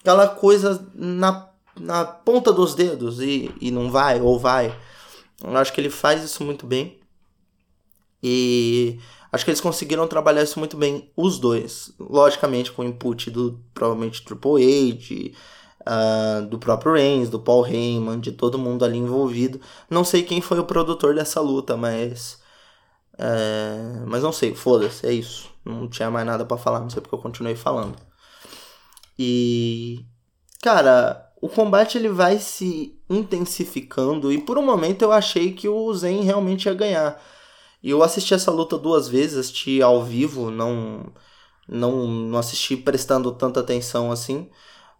Aquela 0.00 0.28
coisa 0.28 0.86
na, 0.94 1.48
na 1.78 2.04
ponta 2.04 2.52
dos 2.52 2.74
dedos 2.74 3.20
e, 3.20 3.52
e 3.60 3.70
não 3.70 3.90
vai, 3.90 4.20
ou 4.20 4.38
vai. 4.38 4.76
Eu 5.42 5.56
acho 5.56 5.72
que 5.72 5.80
ele 5.80 5.90
faz 5.90 6.22
isso 6.22 6.44
muito 6.44 6.66
bem. 6.66 6.98
E 8.22 8.98
Acho 9.36 9.44
que 9.44 9.50
eles 9.50 9.60
conseguiram 9.60 10.08
trabalhar 10.08 10.42
isso 10.42 10.58
muito 10.58 10.78
bem, 10.78 11.10
os 11.14 11.38
dois. 11.38 11.92
Logicamente, 11.98 12.72
com 12.72 12.80
o 12.80 12.84
input 12.86 13.30
do 13.30 13.60
provavelmente 13.74 14.24
Triple 14.24 14.92
H, 14.92 15.34
uh, 15.86 16.46
do 16.46 16.58
próprio 16.58 16.94
Reigns, 16.94 17.28
do 17.28 17.38
Paul 17.38 17.66
Heyman, 17.66 18.18
de 18.18 18.32
todo 18.32 18.58
mundo 18.58 18.82
ali 18.82 18.96
envolvido. 18.96 19.60
Não 19.90 20.04
sei 20.04 20.22
quem 20.22 20.40
foi 20.40 20.58
o 20.58 20.64
produtor 20.64 21.14
dessa 21.14 21.40
luta, 21.40 21.76
mas. 21.76 22.40
É, 23.18 24.04
mas 24.06 24.22
não 24.22 24.32
sei, 24.32 24.54
foda-se, 24.54 25.06
é 25.06 25.12
isso. 25.12 25.50
Não 25.66 25.88
tinha 25.88 26.10
mais 26.10 26.24
nada 26.26 26.44
para 26.44 26.56
falar, 26.56 26.80
não 26.80 26.88
sei 26.90 27.02
porque 27.02 27.14
eu 27.14 27.20
continuei 27.20 27.56
falando. 27.56 27.96
E. 29.18 30.04
Cara, 30.62 31.32
o 31.40 31.48
combate 31.48 31.98
ele 31.98 32.08
vai 32.08 32.38
se 32.38 32.98
intensificando 33.10 34.32
e 34.32 34.40
por 34.40 34.58
um 34.58 34.64
momento 34.64 35.02
eu 35.02 35.12
achei 35.12 35.52
que 35.52 35.68
o 35.68 35.92
Zen 35.94 36.22
realmente 36.22 36.66
ia 36.66 36.74
ganhar 36.74 37.20
e 37.86 37.90
eu 37.90 38.02
assisti 38.02 38.34
essa 38.34 38.50
luta 38.50 38.76
duas 38.76 39.06
vezes, 39.06 39.38
assisti 39.38 39.80
ao 39.80 40.02
vivo, 40.02 40.50
não, 40.50 41.06
não, 41.68 42.06
não 42.08 42.38
assisti 42.38 42.76
prestando 42.76 43.30
tanta 43.30 43.60
atenção 43.60 44.10
assim, 44.10 44.50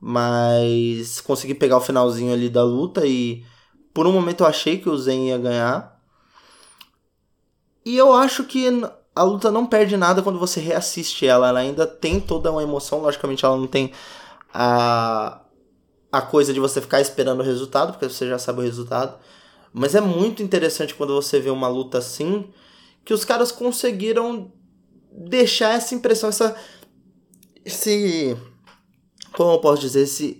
mas 0.01 1.21
consegui 1.21 1.55
pegar 1.55 1.79
o 1.79 1.81
finalzinho 1.81 2.33
ali 2.33 2.49
da 2.49 2.63
luta 2.63 3.05
e 3.05 3.45
por 3.93 4.07
um 4.07 4.13
momento 4.13 4.43
eu 4.43 4.47
achei 4.47 4.79
que 4.79 4.89
o 4.89 4.97
Zen 4.97 5.29
ia 5.31 5.39
ganhar. 5.39 6.01
E 7.85 7.97
eu 7.97 8.13
acho 8.13 8.45
que 8.45 8.69
a 9.17 9.23
luta 9.23 9.51
não 9.51 9.67
perde 9.67 9.97
nada 9.97 10.23
quando 10.23 10.39
você 10.39 10.61
reassiste 10.61 11.27
ela, 11.27 11.49
ela 11.49 11.61
ainda 11.61 11.87
tem 11.87 12.21
toda 12.21 12.53
uma 12.53 12.63
emoção, 12.63 13.01
logicamente 13.01 13.47
ela 13.47 13.57
não 13.57 13.67
tem 13.67 13.91
a, 14.53 15.41
a 16.13 16.21
coisa 16.21 16.53
de 16.53 16.61
você 16.61 16.83
ficar 16.83 17.01
esperando 17.01 17.41
o 17.41 17.43
resultado, 17.43 17.93
porque 17.93 18.07
você 18.07 18.29
já 18.29 18.39
sabe 18.39 18.61
o 18.61 18.63
resultado. 18.63 19.19
Mas 19.73 19.95
é 19.95 20.03
muito 20.03 20.43
interessante 20.43 20.95
quando 20.95 21.15
você 21.15 21.41
vê 21.41 21.49
uma 21.49 21.67
luta 21.67 21.97
assim, 21.97 22.51
que 23.07 23.15
os 23.15 23.25
caras 23.25 23.51
conseguiram 23.51 24.53
deixar 25.11 25.75
essa 25.75 25.95
impressão, 25.95 26.29
essa. 26.29 26.55
Esse. 27.65 28.37
Como 29.33 29.53
eu 29.53 29.61
posso 29.61 29.81
dizer? 29.81 30.03
Esse, 30.03 30.39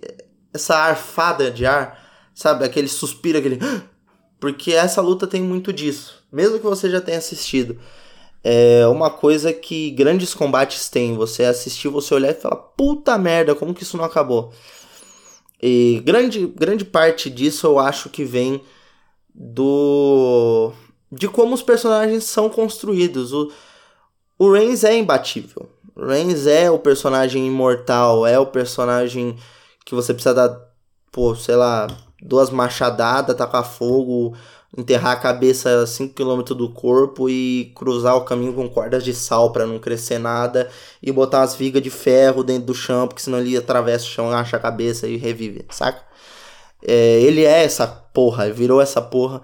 essa 0.53 0.75
arfada 0.75 1.49
de 1.49 1.65
ar, 1.65 1.99
sabe? 2.35 2.63
Aquele 2.63 2.87
suspiro, 2.87 3.39
aquele. 3.39 3.59
Porque 4.39 4.71
essa 4.71 5.01
luta 5.01 5.25
tem 5.25 5.41
muito 5.41 5.73
disso. 5.73 6.23
Mesmo 6.31 6.59
que 6.59 6.65
você 6.65 6.91
já 6.91 7.01
tenha 7.01 7.17
assistido. 7.17 7.79
É 8.49 8.87
uma 8.87 9.09
coisa 9.09 9.51
que 9.51 9.91
grandes 9.91 10.33
combates 10.33 10.87
têm. 10.87 11.15
Você 11.15 11.43
assistir, 11.43 11.89
você 11.89 12.13
olhar 12.13 12.31
e 12.31 12.33
falar: 12.33 12.55
puta 12.55 13.17
merda, 13.17 13.53
como 13.53 13.73
que 13.73 13.83
isso 13.83 13.97
não 13.97 14.05
acabou? 14.05 14.53
E 15.61 16.01
grande, 16.05 16.47
grande 16.47 16.85
parte 16.85 17.29
disso 17.29 17.67
eu 17.67 17.77
acho 17.77 18.09
que 18.09 18.23
vem 18.23 18.61
do 19.35 20.71
de 21.11 21.27
como 21.27 21.53
os 21.53 21.61
personagens 21.61 22.23
são 22.23 22.49
construídos. 22.49 23.33
O, 23.33 23.51
o 24.39 24.53
Reigns 24.53 24.85
é 24.85 24.97
imbatível. 24.97 25.69
O 25.93 26.05
Reigns 26.05 26.47
é 26.47 26.71
o 26.71 26.79
personagem 26.79 27.45
imortal, 27.45 28.25
é 28.25 28.39
o 28.39 28.45
personagem 28.45 29.35
que 29.83 29.93
você 29.93 30.13
precisa 30.13 30.33
dar, 30.33 30.57
pô, 31.11 31.35
sei 31.35 31.57
lá, 31.57 31.87
duas 32.21 32.49
machadadas, 32.49 33.35
tacar 33.35 33.65
fogo, 33.65 34.37
enterrar 34.77 35.13
a 35.13 35.19
cabeça 35.19 35.81
a 35.81 35.85
5km 35.85 36.55
do 36.55 36.69
corpo 36.69 37.27
e 37.27 37.71
cruzar 37.75 38.15
o 38.15 38.23
caminho 38.23 38.53
com 38.53 38.69
cordas 38.69 39.03
de 39.03 39.13
sal 39.13 39.51
para 39.51 39.65
não 39.65 39.79
crescer 39.79 40.19
nada 40.19 40.69
e 41.01 41.11
botar 41.11 41.39
umas 41.39 41.55
vigas 41.55 41.81
de 41.81 41.89
ferro 41.89 42.43
dentro 42.43 42.67
do 42.67 42.75
chão, 42.75 43.07
porque 43.07 43.23
senão 43.23 43.39
ele 43.39 43.57
atravessa 43.57 44.05
o 44.05 44.09
chão, 44.09 44.31
acha 44.31 44.55
a 44.55 44.59
cabeça 44.59 45.07
e 45.07 45.17
revive, 45.17 45.65
saca? 45.71 46.05
É, 46.81 47.21
ele 47.21 47.43
é 47.43 47.63
essa 47.63 47.87
porra, 47.87 48.51
virou 48.51 48.79
essa 48.79 49.01
porra. 49.01 49.41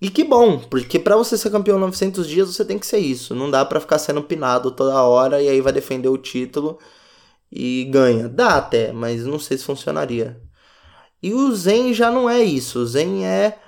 E 0.00 0.10
que 0.10 0.22
bom, 0.22 0.58
porque 0.58 0.98
para 0.98 1.16
você 1.16 1.36
ser 1.36 1.50
campeão 1.50 1.78
900 1.78 2.28
dias 2.28 2.54
você 2.54 2.64
tem 2.64 2.78
que 2.78 2.86
ser 2.86 2.98
isso. 2.98 3.34
Não 3.34 3.50
dá 3.50 3.64
para 3.64 3.80
ficar 3.80 3.98
sendo 3.98 4.22
pinado 4.22 4.70
toda 4.70 5.02
hora 5.02 5.42
e 5.42 5.48
aí 5.48 5.60
vai 5.60 5.72
defender 5.72 6.08
o 6.08 6.18
título 6.18 6.78
e 7.50 7.84
ganha. 7.90 8.28
Dá 8.28 8.56
até, 8.58 8.92
mas 8.92 9.24
não 9.24 9.38
sei 9.38 9.58
se 9.58 9.64
funcionaria. 9.64 10.40
E 11.22 11.32
o 11.34 11.54
Zen 11.54 11.94
já 11.94 12.10
não 12.10 12.28
é 12.28 12.42
isso. 12.42 12.80
O 12.80 12.86
Zen 12.86 13.26
é 13.26 13.58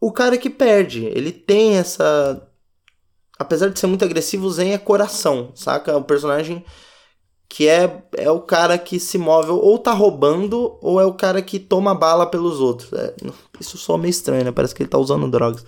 o 0.00 0.12
cara 0.12 0.38
que 0.38 0.50
perde. 0.50 1.04
Ele 1.06 1.32
tem 1.32 1.76
essa. 1.76 2.46
Apesar 3.38 3.68
de 3.68 3.78
ser 3.78 3.86
muito 3.86 4.04
agressivo, 4.04 4.46
o 4.46 4.50
Zen 4.50 4.72
é 4.72 4.78
coração, 4.78 5.52
saca? 5.54 5.96
O 5.96 6.02
personagem 6.02 6.64
que 7.48 7.66
é, 7.66 8.02
é 8.16 8.30
o 8.30 8.40
cara 8.40 8.76
que 8.76 9.00
se 9.00 9.16
move 9.16 9.50
ou 9.50 9.78
tá 9.78 9.92
roubando 9.92 10.76
ou 10.82 11.00
é 11.00 11.06
o 11.06 11.14
cara 11.14 11.40
que 11.40 11.58
toma 11.58 11.94
bala 11.94 12.26
pelos 12.26 12.60
outros. 12.60 12.92
É, 12.92 13.14
isso 13.58 13.78
só 13.78 13.96
meio 13.96 14.10
estranho, 14.10 14.44
né? 14.44 14.52
Parece 14.52 14.74
que 14.74 14.82
ele 14.82 14.90
tá 14.90 14.98
usando 14.98 15.30
drogas. 15.30 15.64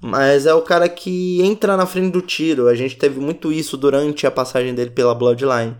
Mas 0.00 0.44
é 0.44 0.52
o 0.52 0.60
cara 0.60 0.88
que 0.88 1.40
entra 1.42 1.76
na 1.76 1.86
frente 1.86 2.12
do 2.12 2.20
tiro. 2.20 2.68
A 2.68 2.74
gente 2.74 2.96
teve 2.96 3.18
muito 3.20 3.50
isso 3.50 3.76
durante 3.76 4.26
a 4.26 4.30
passagem 4.30 4.74
dele 4.74 4.90
pela 4.90 5.14
Bloodline. 5.14 5.76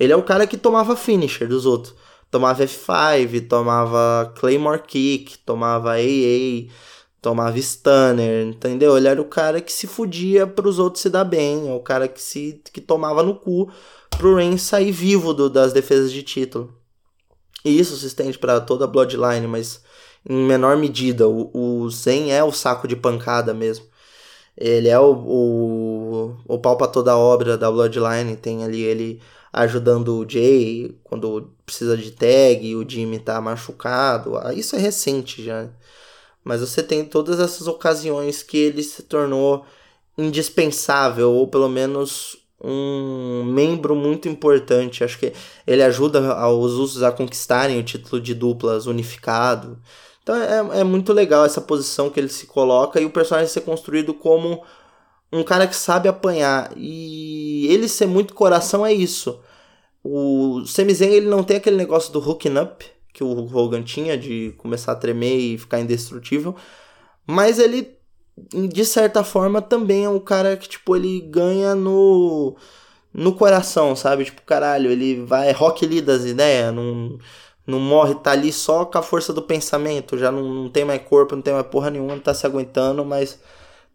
Ele 0.00 0.12
é 0.12 0.16
o 0.16 0.22
cara 0.22 0.46
que 0.46 0.56
tomava 0.56 0.96
finisher 0.96 1.46
dos 1.46 1.64
outros. 1.64 1.94
Tomava 2.30 2.64
F5, 2.64 3.48
tomava 3.48 4.32
Claymore 4.38 4.82
Kick, 4.82 5.38
tomava 5.38 5.92
AA, 5.92 6.68
tomava 7.20 7.56
Stunner, 7.58 8.46
entendeu? 8.46 8.96
Ele 8.96 9.08
era 9.08 9.20
o 9.20 9.24
cara 9.24 9.60
que 9.60 9.72
se 9.72 9.86
fudia 9.86 10.46
pros 10.46 10.78
outros 10.78 11.02
se 11.02 11.10
dar 11.10 11.24
bem. 11.24 11.68
É 11.68 11.72
o 11.72 11.80
cara 11.80 12.08
que 12.08 12.22
se 12.22 12.62
que 12.72 12.80
tomava 12.80 13.22
no 13.22 13.34
cu 13.34 13.70
pro 14.10 14.36
Reigns 14.36 14.62
sair 14.62 14.92
vivo 14.92 15.34
do, 15.34 15.50
das 15.50 15.72
defesas 15.72 16.12
de 16.12 16.22
título. 16.22 16.74
E 17.64 17.78
isso 17.78 17.96
se 17.96 18.06
estende 18.06 18.38
para 18.38 18.60
toda 18.60 18.84
a 18.84 18.88
Bloodline, 18.88 19.46
mas 19.46 19.82
em 20.28 20.46
menor 20.46 20.76
medida. 20.76 21.28
O, 21.28 21.50
o 21.52 21.90
Zen 21.90 22.32
é 22.32 22.42
o 22.44 22.52
saco 22.52 22.86
de 22.88 22.96
pancada 22.96 23.52
mesmo. 23.54 23.86
Ele 24.56 24.88
é 24.88 24.98
o, 24.98 25.12
o, 25.14 26.36
o 26.46 26.58
pau 26.58 26.76
pra 26.76 26.88
toda 26.88 27.12
a 27.12 27.18
obra 27.18 27.56
da 27.56 27.70
Bloodline. 27.70 28.36
Tem 28.36 28.64
ali 28.64 28.82
ele 28.82 29.20
ajudando 29.52 30.18
o 30.18 30.28
Jay 30.28 30.96
quando 31.04 31.52
precisa 31.64 31.96
de 31.96 32.10
tag, 32.12 32.74
o 32.76 32.88
Jimmy 32.88 33.18
tá 33.18 33.40
machucado. 33.40 34.36
Ah, 34.38 34.52
isso 34.54 34.76
é 34.76 34.78
recente 34.78 35.42
já. 35.44 35.68
Mas 36.48 36.62
você 36.62 36.82
tem 36.82 37.04
todas 37.04 37.40
essas 37.40 37.66
ocasiões 37.66 38.42
que 38.42 38.56
ele 38.56 38.82
se 38.82 39.02
tornou 39.02 39.66
indispensável, 40.16 41.30
ou 41.30 41.46
pelo 41.46 41.68
menos 41.68 42.38
um 42.58 43.44
membro 43.44 43.94
muito 43.94 44.30
importante. 44.30 45.04
Acho 45.04 45.18
que 45.18 45.34
ele 45.66 45.82
ajuda 45.82 46.48
os 46.48 46.72
usos 46.72 47.02
a 47.02 47.12
conquistarem 47.12 47.78
o 47.78 47.82
título 47.82 48.18
de 48.18 48.34
duplas 48.34 48.86
unificado. 48.86 49.78
Então 50.22 50.34
é, 50.34 50.80
é 50.80 50.84
muito 50.84 51.12
legal 51.12 51.44
essa 51.44 51.60
posição 51.60 52.08
que 52.08 52.18
ele 52.18 52.30
se 52.30 52.46
coloca 52.46 52.98
e 52.98 53.04
o 53.04 53.10
personagem 53.10 53.52
ser 53.52 53.60
construído 53.60 54.14
como 54.14 54.64
um 55.30 55.42
cara 55.42 55.66
que 55.66 55.76
sabe 55.76 56.08
apanhar. 56.08 56.72
E 56.78 57.66
ele 57.68 57.88
ser 57.88 58.06
muito 58.06 58.32
coração 58.32 58.86
é 58.86 58.92
isso. 58.94 59.38
O 60.02 60.64
Sami 60.64 60.94
Zayn, 60.94 61.12
ele 61.12 61.28
não 61.28 61.44
tem 61.44 61.58
aquele 61.58 61.76
negócio 61.76 62.10
do 62.10 62.26
hooking 62.26 62.56
up 62.56 62.97
que 63.18 63.24
o 63.24 63.56
Hogan 63.56 63.82
tinha 63.82 64.16
de 64.16 64.54
começar 64.58 64.92
a 64.92 64.96
tremer 64.96 65.36
e 65.36 65.58
ficar 65.58 65.80
indestrutível, 65.80 66.54
mas 67.26 67.58
ele 67.58 67.98
de 68.70 68.84
certa 68.84 69.24
forma 69.24 69.60
também 69.60 70.04
é 70.04 70.08
um 70.08 70.20
cara 70.20 70.56
que 70.56 70.68
tipo 70.68 70.94
ele 70.94 71.20
ganha 71.22 71.74
no 71.74 72.56
no 73.12 73.34
coração, 73.34 73.96
sabe? 73.96 74.24
Tipo, 74.26 74.42
caralho, 74.42 74.90
ele 74.90 75.24
vai. 75.24 75.50
Rock 75.52 75.86
Lee 75.86 76.00
das 76.00 76.24
ideias, 76.24 76.72
não, 76.74 77.18
não 77.66 77.80
morre, 77.80 78.14
tá 78.16 78.32
ali 78.32 78.52
só 78.52 78.84
com 78.84 78.98
a 78.98 79.02
força 79.02 79.32
do 79.32 79.42
pensamento, 79.42 80.18
já 80.18 80.30
não, 80.30 80.42
não 80.42 80.68
tem 80.70 80.84
mais 80.84 81.02
corpo, 81.02 81.34
não 81.36 81.42
tem 81.42 81.54
mais 81.54 81.66
porra 81.66 81.90
nenhuma, 81.90 82.14
não 82.14 82.22
tá 82.22 82.34
se 82.34 82.46
aguentando, 82.46 83.04
mas 83.04 83.40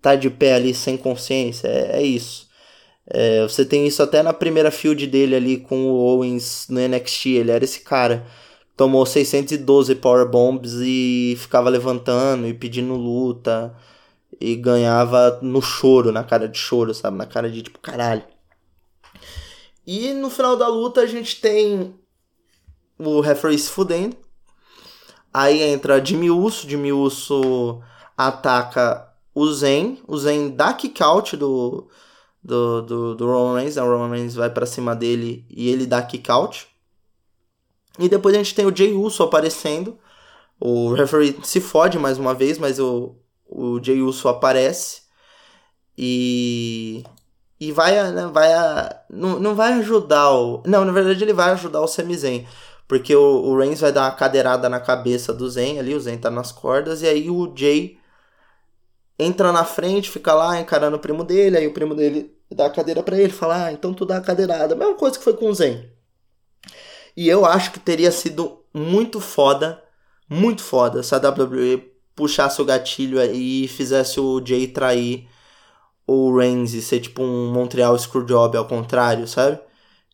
tá 0.01 0.15
de 0.15 0.29
pé 0.29 0.55
ali 0.55 0.73
sem 0.73 0.97
consciência. 0.97 1.67
É, 1.67 1.99
é 1.99 2.03
isso. 2.03 2.49
É, 3.07 3.43
você 3.43 3.65
tem 3.65 3.86
isso 3.88 4.01
até 4.01 4.23
na 4.23 4.33
primeira 4.33 4.71
field 4.71 5.05
dele 5.07 5.36
ali 5.36 5.57
com 5.57 5.86
o 5.88 5.95
Owens 5.95 6.67
no 6.69 6.79
NXT. 6.79 7.27
Ele 7.29 7.51
era 7.51 7.63
esse 7.63 7.81
cara. 7.81 8.25
Tomou 8.75 9.05
612 9.05 9.95
power 9.95 10.27
bombs 10.27 10.73
e 10.81 11.36
ficava 11.38 11.69
levantando 11.69 12.47
e 12.47 12.53
pedindo 12.53 12.95
luta. 12.95 13.75
E 14.41 14.55
ganhava 14.55 15.39
no 15.41 15.62
choro, 15.62 16.12
na 16.12 16.23
cara 16.23 16.47
de 16.49 16.57
choro, 16.57 16.93
sabe? 16.93 17.17
Na 17.17 17.25
cara 17.25 17.49
de 17.49 17.62
tipo, 17.62 17.79
caralho. 17.79 18.23
E 19.86 20.13
no 20.13 20.29
final 20.29 20.57
da 20.57 20.67
luta 20.67 21.01
a 21.01 21.05
gente 21.05 21.39
tem 21.39 21.93
o 22.97 23.19
referee 23.19 23.59
se 23.59 23.69
fudendo. 23.69 24.15
Aí 25.33 25.62
entra 25.62 26.03
Jimmy 26.03 26.31
Uso. 26.31 26.67
Jimmy 26.67 26.93
Uso 26.93 27.81
ataca 28.17 29.13
o 29.33 29.51
Zen. 29.51 29.99
O 30.07 30.17
Zen 30.17 30.51
dá 30.55 30.73
kick 30.73 31.01
out 31.01 31.36
do, 31.36 31.88
do, 32.41 32.81
do, 32.81 33.15
do 33.15 33.25
Roman 33.25 33.55
Reigns. 33.55 33.77
O 33.77 33.86
Roman 33.86 34.09
Reigns 34.09 34.36
vai 34.36 34.49
para 34.49 34.65
cima 34.65 34.95
dele 34.95 35.45
e 35.49 35.69
ele 35.69 35.86
dá 35.86 36.01
kick 36.01 36.29
out. 36.31 36.67
E 37.99 38.10
depois 38.10 38.36
a 38.36 38.38
gente 38.39 38.56
tem 38.56 38.65
o 38.65 38.75
Jay 38.75 38.93
Uso 38.93 39.23
aparecendo. 39.23 39.97
O 40.60 40.93
referee 40.93 41.39
se 41.43 41.62
fode 41.62 41.99
mais 41.99 42.17
uma 42.17 42.34
vez, 42.34 42.58
mas 42.58 42.79
o, 42.79 43.15
o 43.47 43.82
Jay 43.84 44.01
Uso 44.01 44.27
aparece. 44.27 45.03
E. 45.97 47.03
E 47.60 47.71
vai, 47.71 48.12
né, 48.12 48.27
vai 48.27 48.49
não, 49.10 49.39
não 49.39 49.56
vai 49.56 49.73
ajudar 49.73 50.32
o. 50.32 50.63
Não, 50.65 50.84
na 50.84 50.91
verdade 50.91 51.23
ele 51.23 51.34
vai 51.34 51.51
ajudar 51.51 51.82
o 51.82 51.88
Sami 51.88 52.17
Zayn. 52.17 52.45
Porque 52.88 53.15
o, 53.15 53.21
o 53.21 53.58
Reigns 53.58 53.79
vai 53.79 53.91
dar 53.91 54.03
uma 54.03 54.12
cadeirada 54.12 54.67
na 54.69 54.79
cabeça 54.79 55.34
do 55.34 55.49
Zen 55.49 55.79
ali, 55.79 55.95
o 55.95 55.99
Zen 55.99 56.17
tá 56.17 56.29
nas 56.29 56.51
cordas, 56.51 57.01
e 57.01 57.08
aí 57.08 57.29
o 57.29 57.51
Jay 57.56 57.97
entra 59.17 59.51
na 59.51 59.63
frente, 59.63 60.10
fica 60.10 60.34
lá 60.34 60.60
encarando 60.60 60.97
o 60.97 60.99
primo 60.99 61.23
dele, 61.23 61.58
aí 61.58 61.67
o 61.67 61.73
primo 61.73 61.95
dele 61.95 62.36
dá 62.51 62.65
a 62.67 62.69
cadeira 62.69 63.01
para 63.01 63.17
ele, 63.17 63.32
fala, 63.32 63.65
ah, 63.65 63.71
então 63.71 63.93
tu 63.93 64.06
dá 64.06 64.17
a 64.17 64.21
cadeirada. 64.21 64.75
Mesma 64.75 64.95
coisa 64.95 65.17
que 65.17 65.23
foi 65.23 65.34
com 65.34 65.49
o 65.49 65.56
Zen. 65.56 65.89
E 67.15 67.28
eu 67.28 67.45
acho 67.45 67.71
que 67.71 67.80
teria 67.80 68.12
sido 68.12 68.63
muito 68.73 69.19
foda, 69.19 69.84
muito 70.30 70.63
foda, 70.63 71.04
se 71.04 71.13
a 71.13 71.17
WWE 71.17 71.91
puxasse 72.15 72.62
o 72.62 72.65
gatilho 72.65 73.19
aí 73.19 73.65
e 73.65 73.67
fizesse 73.67 74.19
o 74.19 74.43
Jay 74.45 74.67
trair 74.67 75.28
o 76.08 76.36
Reigns 76.38 76.73
e 76.73 76.82
ser 76.82 76.99
tipo 76.99 77.23
um 77.23 77.52
Montreal 77.52 77.97
Screwjob 77.97 78.58
ao 78.58 78.67
contrário, 78.67 79.28
sabe? 79.28 79.60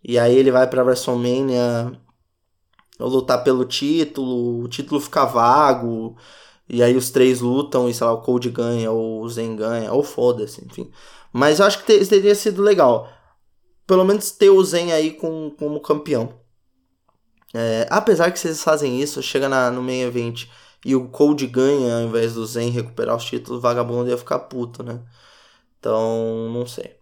E 0.03 0.17
aí 0.19 0.35
ele 0.35 0.51
vai 0.51 0.67
pra 0.69 0.83
WrestleMania 0.83 1.91
lutar 2.99 3.43
pelo 3.43 3.65
título, 3.65 4.63
o 4.63 4.67
título 4.67 4.99
fica 4.99 5.25
vago, 5.25 6.17
e 6.67 6.83
aí 6.83 6.95
os 6.95 7.09
três 7.09 7.41
lutam 7.41 7.89
e, 7.89 7.93
sei 7.93 8.05
lá, 8.05 8.13
o 8.13 8.21
Cold 8.21 8.49
ganha, 8.51 8.91
ou 8.91 9.21
o 9.21 9.29
Zen 9.29 9.55
ganha, 9.55 9.91
ou 9.91 10.03
foda-se, 10.03 10.63
enfim. 10.65 10.91
Mas 11.33 11.59
eu 11.59 11.65
acho 11.65 11.79
que 11.83 12.05
teria 12.05 12.35
sido 12.35 12.61
legal. 12.61 13.09
Pelo 13.87 14.05
menos 14.05 14.31
ter 14.31 14.49
o 14.49 14.63
Zen 14.63 14.91
aí 14.91 15.11
com, 15.11 15.51
como 15.57 15.79
campeão. 15.81 16.33
É, 17.53 17.87
apesar 17.89 18.31
que 18.31 18.47
eles 18.47 18.63
fazem 18.63 19.01
isso, 19.01 19.21
chega 19.23 19.49
na, 19.49 19.71
no 19.71 19.81
main 19.81 20.01
event 20.01 20.47
e 20.85 20.95
o 20.95 21.09
Cold 21.09 21.45
ganha 21.47 21.95
ao 21.97 22.01
invés 22.03 22.33
do 22.35 22.45
Zen 22.45 22.69
recuperar 22.69 23.15
os 23.15 23.25
títulos, 23.25 23.59
o 23.59 23.61
vagabundo 23.61 24.09
ia 24.09 24.17
ficar 24.17 24.39
puto, 24.39 24.83
né? 24.83 25.01
Então, 25.79 26.49
não 26.51 26.65
sei. 26.67 26.97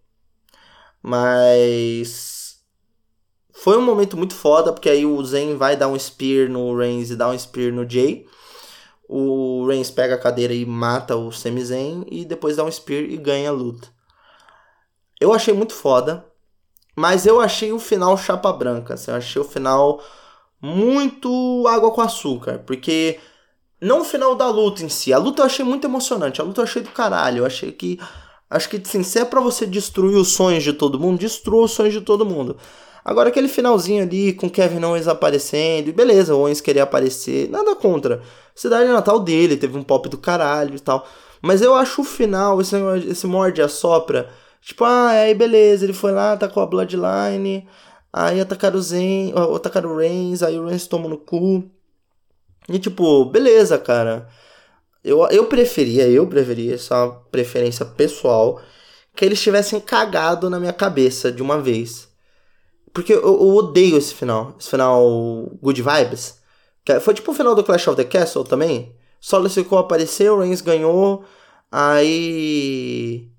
Mas. 1.02 2.58
Foi 3.54 3.78
um 3.78 3.82
momento 3.82 4.16
muito 4.16 4.36
foda, 4.36 4.72
porque 4.72 4.90
aí 4.90 5.06
o 5.06 5.24
Zen 5.26 5.58
vai 5.58 5.76
dar 5.76 5.88
um 5.88 5.98
spear 5.98 6.48
no 6.50 6.78
Reigns 6.78 7.10
e 7.10 7.16
dá 7.16 7.30
um 7.30 7.38
spear 7.38 7.74
no 7.74 7.90
Jay. 7.90 8.28
O 9.10 9.66
Reigns 9.68 9.90
pega 9.90 10.16
a 10.16 10.20
cadeira 10.20 10.54
e 10.54 10.66
mata 10.66 11.16
o 11.16 11.32
Sami 11.32 11.64
Zayn 11.66 12.06
e 12.12 12.26
depois 12.26 12.58
dá 12.58 12.64
um 12.64 12.72
spear 12.72 13.04
e 13.04 13.18
ganha 13.18 13.50
a 13.50 13.54
luta. 13.54 13.88
Eu 15.20 15.34
achei 15.34 15.54
muito 15.54 15.74
foda, 15.74 16.26
mas 16.96 17.26
eu 17.26 17.40
achei 17.40 17.72
o 17.72 17.80
final 17.80 18.18
chapa 18.18 18.52
branca. 18.54 18.94
Assim, 18.94 19.12
eu 19.12 19.18
achei 19.18 19.42
o 19.42 19.46
final 19.46 20.02
muito 20.62 21.66
água 21.68 21.92
com 21.92 22.02
açúcar, 22.02 22.60
porque 22.66 23.20
não 23.82 24.02
o 24.02 24.06
final 24.06 24.36
da 24.36 24.50
luta 24.50 24.84
em 24.84 24.90
si. 24.90 25.14
A 25.14 25.18
luta 25.18 25.42
eu 25.42 25.46
achei 25.46 25.64
muito 25.64 25.86
emocionante, 25.86 26.42
a 26.42 26.44
luta 26.44 26.62
eu 26.62 26.66
achei 26.66 26.82
do 26.82 26.90
caralho. 26.90 27.40
Eu 27.40 27.46
achei 27.46 27.72
que 27.72 28.00
acho 28.50 28.70
que 28.70 28.78
assim, 28.78 29.04
se 29.04 29.20
é 29.20 29.26
para 29.26 29.42
você 29.42 29.66
destruir 29.66 30.16
os 30.18 30.30
sonhos 30.30 30.64
de 30.64 30.74
todo 30.74 31.00
mundo, 31.00 31.20
destrua 31.20 31.66
os 31.66 31.72
sonhos 31.72 31.94
de 31.94 32.02
todo 32.02 32.26
mundo. 32.26 32.58
Agora 33.06 33.30
aquele 33.30 33.48
finalzinho 33.48 34.04
ali 34.04 34.34
com 34.34 34.50
Kevin 34.50 34.84
Owens 34.84 35.08
aparecendo, 35.08 35.88
e 35.88 35.94
beleza, 35.94 36.36
o 36.36 36.40
Owens 36.40 36.60
queria 36.60 36.84
aparecer, 36.84 37.50
nada 37.50 37.74
contra. 37.76 38.22
Cidade 38.54 38.90
Natal 38.90 39.20
dele, 39.20 39.56
teve 39.56 39.78
um 39.78 39.84
pop 39.84 40.10
do 40.10 40.18
caralho 40.18 40.76
e 40.76 40.80
tal. 40.80 41.08
Mas 41.42 41.62
eu 41.62 41.74
acho 41.74 42.02
o 42.02 42.04
final, 42.04 42.60
esse, 42.60 42.76
esse 43.08 43.28
morde 43.28 43.62
a 43.62 43.70
sopra. 43.70 44.30
Tipo, 44.62 44.84
ah, 44.84 45.10
aí 45.10 45.34
beleza, 45.34 45.86
ele 45.86 45.94
foi 45.94 46.12
lá, 46.12 46.34
atacou 46.34 46.62
a 46.62 46.66
Bloodline, 46.66 47.66
aí 48.12 48.40
atacaram 48.40 48.78
o 48.78 48.82
Zen, 48.82 49.34
atacaram 49.56 49.92
o 49.92 49.98
Reigns, 49.98 50.44
aí 50.44 50.58
o 50.60 50.66
Reigns 50.66 50.88
toma 50.88 51.08
no 51.08 51.18
cu. 51.18 51.70
E 52.70 52.80
tipo, 52.80 53.26
beleza, 53.26 53.78
cara. 53.78 54.28
Eu, 55.04 55.26
eu 55.30 55.46
preferia, 55.46 56.08
eu 56.10 56.28
preferia, 56.28 56.76
essa 56.76 56.96
é 56.96 56.98
uma 56.98 57.14
preferência 57.32 57.86
pessoal, 57.86 58.62
que 59.16 59.24
eles 59.24 59.42
tivessem 59.42 59.80
cagado 59.80 60.50
na 60.50 60.60
minha 60.60 60.74
cabeça 60.74 61.32
de 61.32 61.42
uma 61.42 61.62
vez. 61.62 62.10
Porque 62.94 63.14
eu, 63.14 63.22
eu, 63.22 63.56
odeio 63.56 63.98
esse 63.98 64.14
final. 64.14 64.56
Esse 64.60 64.70
final 64.70 65.50
Good 65.62 65.82
Vibes. 65.82 66.40
Foi 67.02 67.14
tipo 67.14 67.32
o 67.32 67.34
final 67.36 67.54
do 67.54 67.64
Clash 67.64 67.88
of 67.88 67.96
the 67.96 68.04
Castle 68.04 68.44
também. 68.44 68.96
Solo 69.20 69.50
ficou 69.50 69.78
apareceu, 69.78 70.40
Reigns 70.40 70.62
ganhou. 70.62 71.24
Aí. 71.72 73.30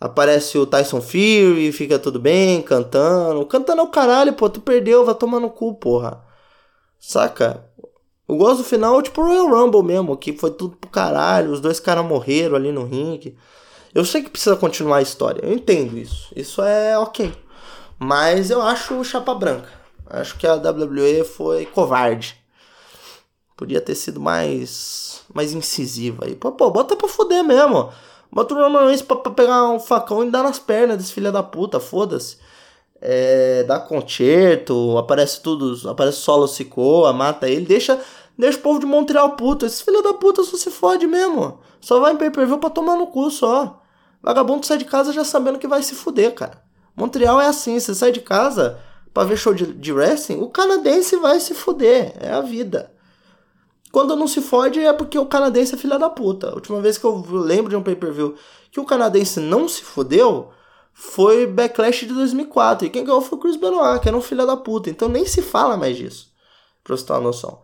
Aparece 0.00 0.58
o 0.58 0.66
Tyson 0.66 1.00
Fury, 1.00 1.72
fica 1.72 1.98
tudo 1.98 2.20
bem, 2.20 2.60
cantando. 2.62 3.44
Cantando 3.46 3.80
é 3.80 3.84
o 3.84 3.88
caralho, 3.88 4.32
pô. 4.34 4.48
Tu 4.48 4.60
perdeu, 4.60 5.04
vai 5.04 5.14
tomar 5.14 5.40
no 5.40 5.50
cu, 5.50 5.74
porra. 5.74 6.22
Saca? 6.98 7.64
Eu 8.28 8.36
gosto 8.36 8.58
do 8.58 8.64
final, 8.64 9.00
tipo 9.00 9.22
Royal 9.22 9.48
Rumble 9.48 9.82
mesmo, 9.82 10.16
que 10.16 10.32
foi 10.32 10.50
tudo 10.50 10.76
pro 10.76 10.90
caralho. 10.90 11.52
Os 11.52 11.60
dois 11.60 11.80
caras 11.80 12.04
morreram 12.04 12.56
ali 12.56 12.72
no 12.72 12.84
ringue. 12.84 13.36
Eu 13.94 14.04
sei 14.04 14.22
que 14.22 14.30
precisa 14.30 14.56
continuar 14.56 14.98
a 14.98 15.02
história. 15.02 15.40
Eu 15.42 15.52
entendo 15.52 15.96
isso. 15.96 16.32
Isso 16.36 16.62
é 16.62 16.98
ok. 16.98 17.32
Mas 17.98 18.50
eu 18.50 18.60
acho 18.60 19.02
chapa 19.04 19.34
branca. 19.34 19.70
Acho 20.06 20.36
que 20.36 20.46
a 20.46 20.54
WWE 20.54 21.24
foi 21.24 21.64
covarde. 21.66 22.36
Podia 23.56 23.80
ter 23.80 23.94
sido 23.94 24.20
mais 24.20 25.24
mais 25.32 25.52
incisiva 25.52 26.26
aí. 26.26 26.34
Pô, 26.34 26.52
pô 26.52 26.70
bota 26.70 26.94
pra 26.94 27.08
foder 27.08 27.42
mesmo. 27.42 27.90
O 28.36 28.54
Roman 28.54 28.86
Reigns 28.86 29.00
pra, 29.00 29.16
pra, 29.16 29.32
pegar 29.32 29.64
um 29.70 29.80
facão 29.80 30.22
e 30.22 30.30
dar 30.30 30.42
nas 30.42 30.58
pernas 30.58 30.98
desse 30.98 31.12
filho 31.12 31.32
da 31.32 31.42
puta, 31.42 31.80
foda-se. 31.80 32.36
É, 33.00 33.64
dá 33.64 33.80
concerto, 33.80 34.98
aparece 34.98 35.40
tudo, 35.40 35.88
aparece 35.88 36.18
solo 36.18 36.46
Sikoa, 36.46 37.12
mata 37.12 37.48
ele, 37.48 37.64
deixa, 37.64 37.98
deixa 38.36 38.58
o 38.58 38.62
povo 38.62 38.78
de 38.78 38.86
Montreal 38.86 39.36
puto. 39.36 39.64
Esse 39.64 39.82
filho 39.82 40.02
da 40.02 40.12
puta 40.12 40.42
só 40.42 40.56
se 40.56 40.70
fode 40.70 41.06
mesmo. 41.06 41.60
Só 41.80 41.98
vai 41.98 42.12
em 42.12 42.16
pay-per-view 42.16 42.58
pra 42.58 42.68
tomar 42.68 42.96
no 42.96 43.06
cu 43.06 43.30
só. 43.30 43.82
Vagabundo 44.22 44.66
sai 44.66 44.78
de 44.78 44.84
casa 44.84 45.12
já 45.12 45.24
sabendo 45.24 45.58
que 45.58 45.68
vai 45.68 45.82
se 45.82 45.94
fuder, 45.94 46.34
cara. 46.34 46.62
Montreal 46.94 47.40
é 47.40 47.46
assim, 47.46 47.78
você 47.78 47.94
sai 47.94 48.12
de 48.12 48.20
casa 48.20 48.78
para 49.14 49.28
ver 49.28 49.36
show 49.36 49.54
de, 49.54 49.72
de 49.72 49.92
wrestling, 49.92 50.42
o 50.42 50.50
canadense 50.50 51.16
vai 51.16 51.40
se 51.40 51.54
fuder, 51.54 52.14
é 52.20 52.32
a 52.32 52.40
vida. 52.42 52.92
Quando 53.96 54.14
não 54.14 54.28
se 54.28 54.42
fode 54.42 54.78
é 54.78 54.92
porque 54.92 55.18
o 55.18 55.24
canadense 55.24 55.74
é 55.74 55.78
filha 55.78 55.98
da 55.98 56.10
puta. 56.10 56.50
A 56.50 56.52
última 56.54 56.82
vez 56.82 56.98
que 56.98 57.04
eu 57.06 57.16
lembro 57.30 57.70
de 57.70 57.76
um 57.76 57.82
pay-per-view 57.82 58.36
que 58.70 58.78
o 58.78 58.84
canadense 58.84 59.40
não 59.40 59.66
se 59.66 59.82
fudeu 59.82 60.50
foi 60.92 61.46
Backlash 61.46 62.04
de 62.04 62.12
2004. 62.12 62.86
E 62.86 62.90
quem 62.90 63.06
ganhou 63.06 63.22
foi 63.22 63.38
o 63.38 63.40
Chris 63.40 63.56
Benoit, 63.56 64.02
que 64.02 64.06
era 64.06 64.14
um 64.14 64.20
filho 64.20 64.46
da 64.46 64.54
puta. 64.54 64.90
Então 64.90 65.08
nem 65.08 65.24
se 65.24 65.40
fala 65.40 65.78
mais 65.78 65.96
disso, 65.96 66.30
pra 66.84 66.94
você 66.94 67.06
ter 67.06 67.12
uma 67.14 67.22
noção. 67.22 67.62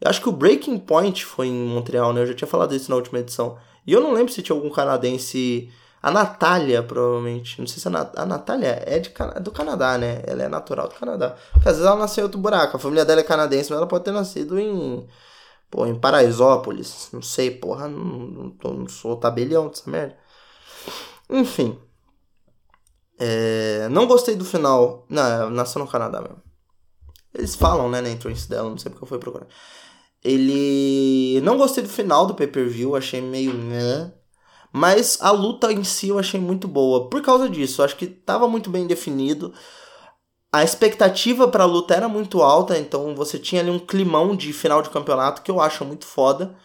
Eu 0.00 0.08
acho 0.08 0.22
que 0.22 0.28
o 0.30 0.32
Breaking 0.32 0.78
Point 0.78 1.26
foi 1.26 1.48
em 1.48 1.66
Montreal, 1.66 2.14
né? 2.14 2.22
Eu 2.22 2.28
já 2.28 2.34
tinha 2.34 2.48
falado 2.48 2.74
isso 2.74 2.88
na 2.88 2.96
última 2.96 3.18
edição. 3.18 3.58
E 3.86 3.92
eu 3.92 4.00
não 4.00 4.14
lembro 4.14 4.32
se 4.32 4.40
tinha 4.40 4.56
algum 4.56 4.70
canadense 4.70 5.70
a 6.02 6.10
Natália, 6.10 6.82
provavelmente. 6.82 7.60
Não 7.60 7.66
sei 7.66 7.78
se 7.78 7.86
a, 7.88 7.90
Nat 7.90 8.16
a 8.16 8.24
Natália 8.24 8.82
é 8.86 8.98
de, 9.00 9.12
do 9.42 9.50
Canadá, 9.50 9.98
né? 9.98 10.22
Ela 10.26 10.44
é 10.44 10.48
natural 10.48 10.88
do 10.88 10.94
Canadá. 10.94 11.36
Porque 11.52 11.68
às 11.68 11.74
vezes 11.74 11.86
ela 11.86 12.00
nasceu 12.00 12.22
em 12.22 12.24
outro 12.24 12.40
buraco. 12.40 12.74
A 12.74 12.80
família 12.80 13.04
dela 13.04 13.20
é 13.20 13.24
canadense, 13.24 13.68
mas 13.68 13.76
ela 13.76 13.86
pode 13.86 14.04
ter 14.04 14.12
nascido 14.12 14.58
em. 14.58 15.06
Pô, 15.70 15.86
em 15.86 15.98
Paraisópolis. 15.98 17.10
Não 17.12 17.22
sei, 17.22 17.50
porra. 17.50 17.88
Não, 17.88 17.98
não, 17.98 18.50
tô, 18.50 18.72
não 18.72 18.88
sou 18.88 19.16
tabelião 19.16 19.68
dessa 19.68 19.90
merda. 19.90 20.16
Enfim. 21.28 21.78
É, 23.18 23.88
não 23.90 24.06
gostei 24.06 24.36
do 24.36 24.44
final. 24.44 25.06
Não, 25.08 25.50
nasceu 25.50 25.80
no 25.80 25.90
Canadá 25.90 26.20
mesmo. 26.20 26.42
Eles 27.34 27.54
falam, 27.54 27.90
né, 27.90 28.00
na 28.00 28.08
entrance 28.08 28.48
dela, 28.48 28.70
não 28.70 28.78
sei 28.78 28.90
porque 28.90 29.04
eu 29.04 29.08
fui 29.08 29.18
procurar. 29.18 29.46
Ele. 30.24 31.40
Não 31.42 31.56
gostei 31.58 31.82
do 31.84 31.88
final 31.88 32.26
do 32.26 32.34
pay 32.34 32.46
per 32.46 32.68
view, 32.68 32.96
achei 32.96 33.20
meio. 33.20 33.52
Mas 34.72 35.18
a 35.20 35.30
luta 35.30 35.72
em 35.72 35.84
si 35.84 36.08
eu 36.08 36.18
achei 36.18 36.40
muito 36.40 36.68
boa. 36.68 37.08
Por 37.08 37.22
causa 37.22 37.48
disso, 37.48 37.82
acho 37.82 37.96
que 37.96 38.04
estava 38.06 38.48
muito 38.48 38.70
bem 38.70 38.86
definido. 38.86 39.52
A 40.50 40.64
expectativa 40.64 41.46
para 41.48 41.64
a 41.64 41.66
luta 41.66 41.94
era 41.94 42.08
muito 42.08 42.42
alta, 42.42 42.78
então 42.78 43.14
você 43.14 43.38
tinha 43.38 43.60
ali 43.60 43.70
um 43.70 43.78
climão 43.78 44.34
de 44.34 44.52
final 44.52 44.80
de 44.80 44.88
campeonato 44.90 45.42
que 45.42 45.50
eu 45.50 45.60
acho 45.60 45.84
muito 45.84 46.06
foda. 46.06 46.56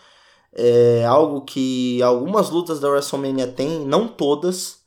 É 0.54 1.06
algo 1.06 1.42
que 1.42 2.02
algumas 2.04 2.50
lutas 2.50 2.80
da 2.80 2.90
WrestleMania 2.90 3.48
têm, 3.48 3.82
não 3.86 4.08
todas, 4.08 4.80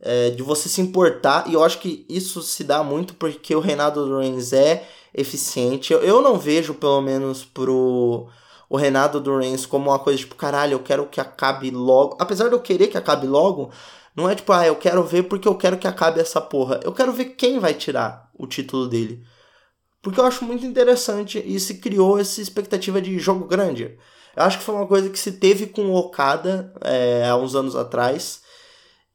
é, 0.00 0.30
de 0.30 0.42
você 0.42 0.68
se 0.68 0.80
importar. 0.80 1.48
E 1.48 1.54
eu 1.54 1.64
acho 1.64 1.78
que 1.80 2.06
isso 2.08 2.42
se 2.42 2.64
dá 2.64 2.82
muito 2.82 3.14
porque 3.14 3.54
o 3.54 3.60
Renato 3.60 4.18
Reigns 4.18 4.52
é 4.52 4.88
eficiente. 5.14 5.92
Eu, 5.92 6.00
eu 6.02 6.22
não 6.22 6.38
vejo, 6.38 6.74
pelo 6.74 7.00
menos, 7.02 7.44
pro 7.44 8.28
o 8.68 8.76
Renato 8.76 9.20
Reigns 9.36 9.66
como 9.66 9.90
uma 9.90 9.98
coisa 9.98 10.18
tipo, 10.18 10.34
caralho, 10.34 10.74
eu 10.74 10.80
quero 10.80 11.06
que 11.06 11.20
acabe 11.20 11.70
logo. 11.70 12.16
Apesar 12.20 12.48
de 12.48 12.54
eu 12.54 12.60
querer 12.60 12.88
que 12.88 12.98
acabe 12.98 13.26
logo, 13.26 13.70
não 14.16 14.28
é 14.28 14.34
tipo, 14.34 14.52
ah, 14.52 14.66
eu 14.66 14.76
quero 14.76 15.02
ver 15.02 15.24
porque 15.24 15.48
eu 15.48 15.56
quero 15.56 15.76
que 15.76 15.88
acabe 15.88 16.20
essa 16.20 16.40
porra. 16.40 16.80
Eu 16.84 16.92
quero 16.92 17.12
ver 17.12 17.26
quem 17.36 17.58
vai 17.58 17.74
tirar 17.74 18.30
o 18.34 18.46
título 18.46 18.86
dele. 18.86 19.24
Porque 20.00 20.20
eu 20.20 20.24
acho 20.24 20.44
muito 20.44 20.64
interessante 20.64 21.42
e 21.44 21.58
se 21.58 21.78
criou 21.78 22.18
essa 22.18 22.40
expectativa 22.40 23.00
de 23.00 23.18
jogo 23.18 23.46
grande. 23.46 23.98
Eu 24.36 24.42
acho 24.42 24.58
que 24.58 24.64
foi 24.64 24.74
uma 24.74 24.86
coisa 24.86 25.08
que 25.10 25.18
se 25.18 25.32
teve 25.32 25.66
com 25.66 25.86
o 25.86 25.94
Okada 25.94 26.72
é, 26.82 27.28
há 27.28 27.36
uns 27.36 27.54
anos 27.54 27.74
atrás. 27.74 28.42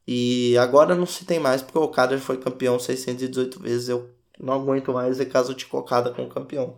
E 0.06 0.56
agora 0.58 0.94
não 0.94 1.06
se 1.06 1.24
tem 1.24 1.38
mais, 1.38 1.62
porque 1.62 1.78
o 1.78 1.82
Okada 1.82 2.18
foi 2.18 2.36
campeão 2.36 2.78
618 2.78 3.60
vezes. 3.60 3.88
Eu 3.88 4.10
não 4.38 4.54
aguento 4.54 4.92
mais 4.92 5.18
ver 5.18 5.26
caso 5.26 5.54
de 5.54 5.66
Okada 5.70 6.10
como 6.10 6.28
campeão. 6.28 6.76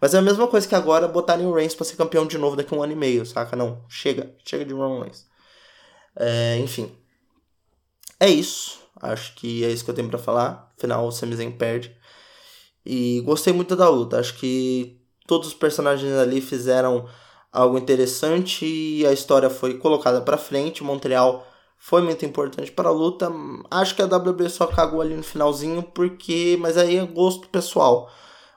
Mas 0.00 0.12
é 0.14 0.18
a 0.18 0.22
mesma 0.22 0.46
coisa 0.46 0.68
que 0.68 0.74
agora 0.74 1.08
botarem 1.08 1.46
o 1.46 1.52
Reigns 1.54 1.74
pra 1.74 1.84
ser 1.84 1.96
campeão 1.96 2.26
de 2.26 2.36
novo 2.36 2.56
daqui 2.56 2.74
a 2.74 2.76
um 2.76 2.82
ano 2.82 2.92
e 2.92 2.96
meio, 2.96 3.24
saca? 3.24 3.56
Não, 3.56 3.82
chega, 3.88 4.34
chega 4.44 4.64
de 4.64 4.74
Roman 4.74 5.00
Reigns. 5.00 5.26
É, 6.16 6.58
enfim. 6.58 6.94
É 8.24 8.28
isso. 8.30 8.78
Acho 9.02 9.34
que 9.34 9.62
é 9.64 9.70
isso 9.70 9.84
que 9.84 9.90
eu 9.90 9.94
tenho 9.94 10.08
para 10.08 10.18
falar. 10.18 10.72
Afinal, 10.78 11.06
o 11.06 11.12
Sami 11.12 11.50
perde. 11.52 11.94
E 12.84 13.20
gostei 13.20 13.52
muito 13.52 13.76
da 13.76 13.86
luta. 13.86 14.18
Acho 14.18 14.38
que 14.38 14.98
todos 15.26 15.48
os 15.48 15.54
personagens 15.54 16.10
ali 16.14 16.40
fizeram 16.40 17.06
algo 17.52 17.76
interessante 17.76 18.64
e 18.64 19.06
a 19.06 19.12
história 19.12 19.50
foi 19.50 19.76
colocada 19.76 20.22
para 20.22 20.38
frente. 20.38 20.82
Montreal 20.82 21.46
foi 21.76 22.00
muito 22.00 22.24
importante 22.24 22.72
para 22.72 22.88
a 22.88 22.92
luta. 22.92 23.30
Acho 23.70 23.94
que 23.94 24.00
a 24.00 24.06
WWE 24.06 24.48
só 24.48 24.66
cagou 24.68 25.02
ali 25.02 25.14
no 25.14 25.22
finalzinho 25.22 25.82
porque, 25.82 26.56
mas 26.58 26.78
aí 26.78 26.96
é 26.96 27.04
gosto 27.04 27.46
pessoal. 27.50 28.10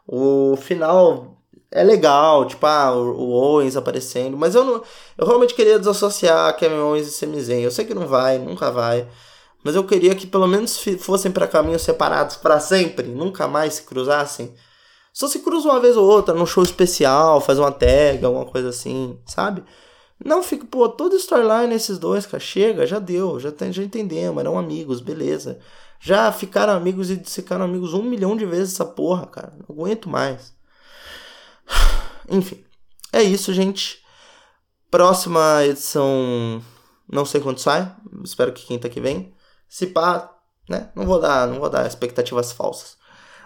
O 0.08 0.56
final 0.56 1.38
é 1.72 1.84
legal, 1.84 2.46
tipo, 2.46 2.66
ah, 2.66 2.96
o 2.96 3.32
Owens 3.32 3.76
aparecendo, 3.76 4.38
mas 4.38 4.56
eu 4.56 4.64
não, 4.64 4.82
eu 5.18 5.28
realmente 5.28 5.54
queria 5.54 5.78
desassociar 5.78 6.56
Kevin 6.56 6.76
Owens 6.80 7.08
e 7.08 7.12
Sami 7.12 7.42
Zayn. 7.42 7.64
Eu 7.64 7.72
sei 7.72 7.84
que 7.86 7.94
não 7.94 8.08
vai, 8.08 8.38
nunca 8.38 8.72
vai. 8.72 9.08
Mas 9.63 9.76
eu 9.76 9.84
queria 9.84 10.15
que 10.15 10.28
pelo 10.28 10.48
menos 10.48 10.80
fossem 11.00 11.32
para 11.32 11.48
caminhos 11.48 11.82
separados 11.82 12.36
para 12.36 12.60
sempre, 12.60 13.08
nunca 13.08 13.48
mais 13.48 13.76
se 13.76 13.84
cruzassem. 13.84 14.54
Só 15.12 15.28
se 15.28 15.39
cruza 15.39 15.70
uma 15.70 15.80
vez 15.80 15.98
ou 15.98 16.08
outra 16.08 16.34
num 16.34 16.46
show 16.46 16.63
especial, 16.63 17.41
faz 17.41 17.58
uma 17.58 17.72
tag, 17.72 18.24
alguma 18.24 18.46
coisa 18.46 18.70
assim, 18.70 19.20
sabe? 19.26 19.63
Não 20.24 20.41
fica, 20.43 20.65
pô, 20.65 20.88
toda 20.89 21.15
storyline 21.15 21.74
esses 21.74 21.98
dois, 21.98 22.26
cara, 22.26 22.39
chega, 22.39 22.88
já 22.88 23.00
deu, 23.00 23.39
já, 23.39 23.52
já 23.72 23.84
entendemos, 23.84 24.39
eram 24.39 24.58
amigos, 24.58 25.02
beleza. 25.02 25.60
Já 26.00 26.32
ficaram 26.32 26.74
amigos 26.74 27.10
e 27.10 27.17
ficaram 27.24 27.65
amigos 27.65 27.93
um 27.93 28.04
milhão 28.04 28.36
de 28.38 28.46
vezes 28.46 28.74
essa 28.74 28.86
porra, 28.86 29.26
cara. 29.28 29.54
Não 29.58 29.76
aguento 29.76 30.10
mais. 30.10 30.54
Enfim, 32.30 32.63
é 33.12 33.24
isso, 33.24 33.54
gente. 33.54 34.04
Próxima 34.89 35.65
edição, 35.65 36.63
não 37.12 37.26
sei 37.26 37.41
quando 37.41 37.60
sai, 37.60 37.91
espero 38.24 38.54
que 38.54 38.65
quinta 38.65 38.89
que 38.89 39.02
vem. 39.02 39.34
Se 39.68 39.88
pá, 39.88 40.34
né? 40.70 40.90
Não 40.96 41.06
vou 41.06 41.20
dar, 41.20 41.48
não 41.48 41.60
vou 41.60 41.70
dar 41.70 41.88
expectativas 41.88 42.52
falsas. 42.52 42.98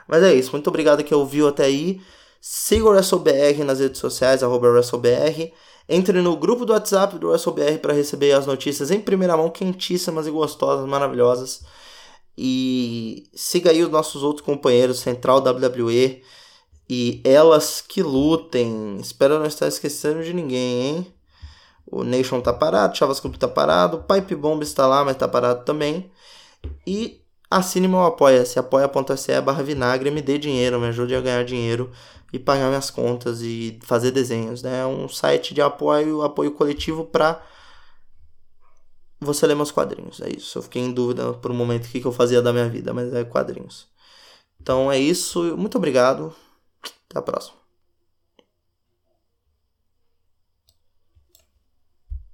Mas 0.08 0.24
é 0.24 0.34
isso. 0.34 0.52
Muito 0.52 0.68
obrigado 0.68 1.04
que 1.04 1.14
ouviu 1.14 1.48
até 1.48 1.66
aí. 1.66 2.02
Siga 2.40 2.86
o 2.86 2.90
WrestleBR 2.90 3.64
nas 3.64 3.80
redes 3.80 4.00
sociais, 4.00 4.44
arroba 4.44 4.70
WrestleBR. 4.70 5.54
Entre 5.88 6.22
no 6.22 6.36
grupo 6.38 6.66
do 6.66 6.74
WhatsApp 6.74 7.18
do 7.18 7.30
WrestleBR 7.30 7.80
para 7.80 7.94
receber 7.94 8.34
as 8.34 8.46
notícias 8.46 8.92
em 8.92 9.00
primeira 9.00 9.38
mão, 9.38 9.50
quentíssimas 9.50 10.28
e 10.28 10.32
gostosas, 10.32 10.88
maravilhosas. 10.88 11.64
E 12.38 13.30
siga 13.34 13.72
aí 13.72 13.84
os 13.84 13.90
nossos 13.90 14.24
outros 14.24 14.46
companheiros, 14.46 15.00
Central 15.00 15.40
WWE 15.40 16.22
e 16.90 17.22
Elas 17.24 17.82
que 17.82 18.04
Lutem. 18.04 18.98
Espero 19.00 19.40
não 19.40 19.46
estar 19.46 19.68
esquecendo 19.68 20.24
de 20.24 20.34
ninguém, 20.34 20.82
hein? 20.82 21.14
O 21.86 22.04
Nation 22.04 22.42
tá 22.42 22.54
parado, 22.54 22.98
Chavas 22.98 23.20
Club 23.20 23.36
tá 23.36 23.48
parado, 23.48 24.04
Pipe 24.04 24.36
Bomb 24.36 24.62
está 24.62 24.88
lá, 24.88 25.04
mas 25.04 25.18
tá 25.18 25.28
parado 25.28 25.64
também. 25.66 26.11
E 26.86 27.22
assine 27.50 27.88
meu 27.88 28.02
apoia-se, 28.02 28.58
apoia.se 28.60 29.42
barra 29.42 29.64
vinagre, 29.64 30.12
me 30.12 30.22
dê 30.22 30.38
dinheiro, 30.38 30.80
me 30.80 30.88
ajude 30.88 31.16
a 31.16 31.22
ganhar 31.22 31.44
dinheiro 31.44 31.92
e 32.34 32.40
pagar 32.40 32.68
minhas 32.70 32.90
contas 32.90 33.42
e 33.42 33.80
fazer 33.84 34.12
desenhos, 34.12 34.64
né? 34.64 34.82
É 34.82 34.86
um 34.86 35.08
site 35.10 35.54
de 35.54 35.62
apoio, 35.62 36.22
apoio 36.22 36.52
coletivo 36.52 37.06
para 37.06 37.44
você 39.20 39.46
ler 39.46 39.56
meus 39.56 39.72
quadrinhos. 39.72 40.22
É 40.22 40.30
isso. 40.30 40.58
Eu 40.58 40.64
fiquei 40.64 40.82
em 40.82 40.92
dúvida 40.92 41.34
por 41.34 41.52
um 41.52 41.56
momento 41.56 41.86
o 41.86 41.90
que, 41.90 42.02
que 42.02 42.08
eu 42.08 42.12
fazia 42.12 42.42
da 42.42 42.54
minha 42.54 42.70
vida, 42.70 42.94
mas 42.94 43.14
é 43.14 43.24
quadrinhos. 43.24 43.88
Então 44.62 44.92
é 44.92 44.98
isso. 45.00 45.58
Muito 45.58 45.78
obrigado. 45.78 46.34
Até 47.10 47.20
a 47.20 47.22
próxima. 47.22 47.61